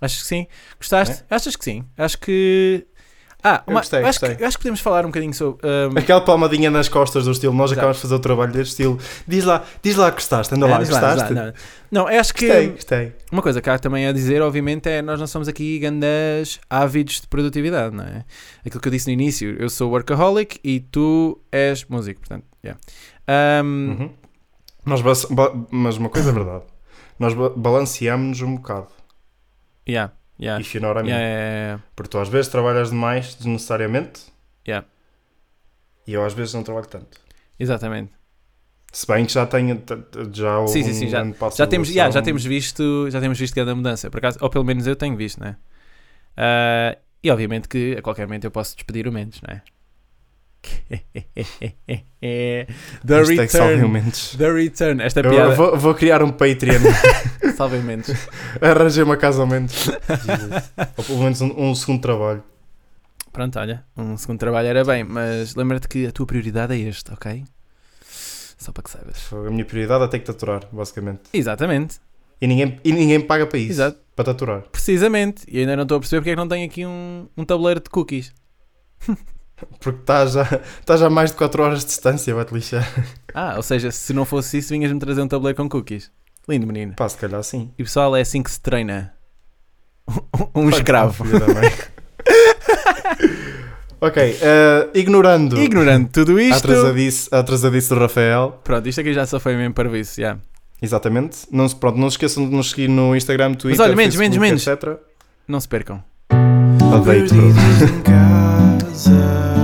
Acho 0.00 0.18
que 0.20 0.26
sim. 0.26 0.46
Gostaste? 0.78 1.24
Achas 1.30 1.56
que 1.56 1.64
sim? 1.64 1.84
Acho 1.96 2.18
que. 2.18 2.86
Ah, 3.42 3.62
Eu 3.66 3.72
uma- 3.72 3.80
gostei, 3.80 4.00
acho, 4.00 4.18
gostei. 4.20 4.36
Que, 4.36 4.44
acho 4.44 4.56
que 4.56 4.62
podemos 4.62 4.80
falar 4.80 5.04
um 5.04 5.08
bocadinho 5.08 5.32
sobre. 5.32 5.64
um, 5.66 5.96
Aquela 5.98 6.20
palmadinha 6.20 6.70
nas 6.70 6.88
costas 6.88 7.24
do 7.26 7.30
estilo, 7.30 7.54
nós 7.54 7.70
Exato. 7.70 7.78
acabamos 7.80 7.96
de 7.98 8.02
fazer 8.02 8.14
o 8.14 8.18
trabalho 8.18 8.52
deste 8.52 8.70
estilo. 8.72 8.98
Diz 9.26 9.44
lá, 9.44 9.64
diz 9.82 9.94
lá 9.96 10.10
que 10.10 10.16
gostaste, 10.16 10.54
anda 10.54 10.66
lá, 10.66 10.78
diz 10.78 10.88
lá, 10.90 11.00
gostaste? 11.00 11.32
lá, 11.34 11.44
não. 11.46 11.52
Não, 11.90 12.06
acho 12.08 12.34
que. 12.34 12.46
Gostei, 12.46 12.68
gostei. 12.70 13.12
Uma 13.30 13.42
coisa 13.42 13.62
que 13.62 13.70
há 13.70 13.78
também 13.78 14.06
a 14.06 14.12
dizer, 14.12 14.42
obviamente, 14.42 14.88
é 14.88 15.00
nós 15.00 15.20
não 15.20 15.26
somos 15.28 15.46
aqui 15.48 15.78
grandes 15.78 16.58
ávidos 16.68 17.20
de 17.20 17.26
produtividade, 17.28 17.94
não 17.94 18.04
é? 18.04 18.24
Aquilo 18.64 18.80
que 18.80 18.88
eu 18.88 18.92
disse 18.92 19.06
no 19.06 19.12
início, 19.12 19.54
eu 19.60 19.68
sou 19.70 19.90
workaholic 19.90 20.58
e 20.64 20.80
tu 20.80 21.40
és 21.52 21.84
músico, 21.84 22.20
portanto, 22.20 22.44
yeah. 22.64 22.80
Um, 23.62 23.96
Uhum. 24.00 24.10
Nós 24.86 25.02
mas 25.70 25.96
uma 25.96 26.08
coisa 26.08 26.30
é 26.30 26.32
verdade. 26.32 26.64
Nós 27.18 27.34
ba 27.34 27.50
balanceamos-nos 27.50 28.40
um 28.42 28.56
bocado. 28.56 28.88
yeah, 29.88 30.12
yeah. 30.38 30.60
If 30.60 30.74
you 30.74 30.80
know 30.80 30.90
what 30.90 31.00
I 31.00 31.02
mean. 31.02 31.10
Yeah, 31.14 31.28
yeah, 31.28 31.66
yeah, 31.72 31.82
Porque 31.96 32.10
tu 32.10 32.18
às 32.18 32.28
vezes 32.28 32.48
trabalhas 32.50 32.90
demais, 32.90 33.34
desnecessariamente, 33.34 34.20
yeah. 34.66 34.86
e 36.06 36.12
eu 36.14 36.24
às 36.24 36.32
vezes 36.34 36.54
não 36.54 36.62
trabalho 36.62 36.86
tanto. 36.86 37.18
Exatamente. 37.58 38.12
Se 38.92 39.06
bem 39.06 39.26
que 39.26 39.32
já 39.32 39.44
tenho, 39.46 39.82
já 40.32 40.58
houve 40.58 40.72
Sim, 40.72 40.82
sim, 40.84 40.92
sim, 40.94 41.08
já- 41.08 41.24
Já 41.50 41.66
temos, 41.66 41.90
yeah, 41.90 42.10
já 42.10 42.22
temos 42.22 42.44
visto, 42.44 43.10
já 43.10 43.20
temos 43.20 43.38
visto 43.38 43.54
grande 43.54 43.74
mudança, 43.74 44.10
por 44.10 44.18
acaso, 44.18 44.38
ou 44.40 44.48
pelo 44.48 44.64
menos 44.64 44.86
eu 44.86 44.96
tenho 44.96 45.16
visto, 45.16 45.40
né? 45.40 45.56
Ah, 46.36 46.96
e 47.22 47.30
obviamente 47.30 47.68
que 47.68 47.96
a 47.98 48.02
qualquer 48.02 48.26
momento 48.26 48.44
eu 48.44 48.50
posso 48.50 48.74
despedir 48.76 49.08
o 49.08 49.12
Mendes, 49.12 49.40
não 49.42 49.52
é? 49.54 49.62
The 52.20 52.66
Hashtag 53.18 53.56
o 53.56 53.92
return. 53.92 54.10
The 54.38 54.52
return. 54.52 55.02
Esta 55.02 55.20
Eu 55.20 55.30
piada. 55.30 55.54
vou, 55.54 55.76
vou 55.78 55.94
criar 55.94 56.22
um 56.22 56.30
Patreon. 56.30 56.80
Salve 57.56 57.78
Mendes. 57.78 58.28
Arranjei 58.60 59.02
uma 59.02 59.16
casa 59.16 59.40
ao 59.40 59.46
Mendes. 59.46 59.88
Ou 60.96 61.04
pelo 61.04 61.18
menos 61.22 61.40
um, 61.40 61.52
um 61.70 61.74
segundo 61.74 62.00
trabalho. 62.00 62.42
Pronto, 63.32 63.58
olha, 63.58 63.84
um 63.96 64.16
segundo 64.16 64.38
trabalho 64.38 64.68
era 64.68 64.84
bem, 64.84 65.04
mas 65.04 65.54
lembra-te 65.54 65.88
que 65.88 66.06
a 66.06 66.12
tua 66.12 66.26
prioridade 66.26 66.72
é 66.74 66.78
este, 66.88 67.12
ok? 67.12 67.44
Só 68.56 68.72
para 68.72 68.82
que 68.82 68.90
saibas. 68.90 69.30
A 69.32 69.50
minha 69.50 69.64
prioridade 69.64 70.04
é 70.04 70.08
ter 70.08 70.20
que 70.20 70.24
taturar, 70.24 70.62
basicamente. 70.72 71.20
Exatamente, 71.34 71.98
E 72.40 72.46
ninguém, 72.46 72.80
e 72.82 72.92
ninguém 72.92 73.20
paga 73.20 73.46
para 73.46 73.58
isso. 73.58 73.72
Exato. 73.72 73.98
Para 74.16 74.24
taturar. 74.24 74.62
precisamente. 74.72 75.44
E 75.46 75.58
ainda 75.58 75.76
não 75.76 75.82
estou 75.82 75.98
a 75.98 76.00
perceber 76.00 76.20
porque 76.20 76.30
é 76.30 76.32
que 76.32 76.40
não 76.40 76.48
tenho 76.48 76.64
aqui 76.66 76.86
um, 76.86 77.28
um 77.36 77.44
tabuleiro 77.44 77.80
de 77.80 77.90
cookies. 77.90 78.32
Porque 79.80 80.00
estás 80.00 80.32
já, 80.32 80.42
estás 80.80 81.00
já 81.00 81.06
a 81.06 81.10
mais 81.10 81.30
de 81.30 81.36
4 81.36 81.62
horas 81.62 81.80
de 81.80 81.86
distância, 81.86 82.34
vai-te 82.34 82.52
lixar. 82.54 82.86
Ah, 83.34 83.54
ou 83.56 83.62
seja, 83.62 83.90
se 83.90 84.12
não 84.12 84.24
fosse 84.24 84.58
isso, 84.58 84.70
vinhas-me 84.70 84.98
trazer 84.98 85.22
um 85.22 85.28
tabuleiro 85.28 85.56
com 85.56 85.68
cookies. 85.68 86.10
Lindo, 86.48 86.66
menino. 86.66 86.94
Pá, 86.94 87.08
se 87.08 87.16
calhar 87.16 87.42
sim. 87.42 87.70
E 87.78 87.82
pessoal, 87.82 88.14
é 88.16 88.20
assim 88.20 88.42
que 88.42 88.50
se 88.50 88.60
treina. 88.60 89.12
Um 90.54 90.68
escravo. 90.68 91.24
Ok, 93.98 94.22
eh, 94.42 94.88
ignorando 94.94 95.58
Ignorando 95.58 96.08
tudo 96.10 96.36
a 96.36 96.42
isto. 96.42 96.58
atrasadice, 96.58 97.28
a 97.32 97.38
atrasadice 97.38 97.88
do 97.88 97.98
Rafael. 97.98 98.60
Pronto, 98.62 98.86
isto 98.86 99.00
aqui 99.00 99.14
já 99.14 99.24
só 99.24 99.40
foi 99.40 99.56
mesmo 99.56 99.72
para 99.72 99.88
isso, 99.98 100.20
já. 100.20 100.36
Exatamente. 100.82 101.38
Não 101.50 101.66
se, 101.66 101.74
pronto, 101.74 101.98
não 101.98 102.10
se 102.10 102.14
esqueçam 102.14 102.46
de 102.46 102.54
nos 102.54 102.70
seguir 102.70 102.88
no 102.88 103.16
Instagram, 103.16 103.54
Twitter, 103.54 103.82
olha, 103.82 103.96
menos, 103.96 104.14
Facebook, 104.14 104.38
menos, 104.38 104.66
etc. 104.66 104.98
Não 105.48 105.58
se 105.60 105.66
percam. 105.68 106.04
Odeio-te, 106.94 107.34
wiser. 108.96 109.55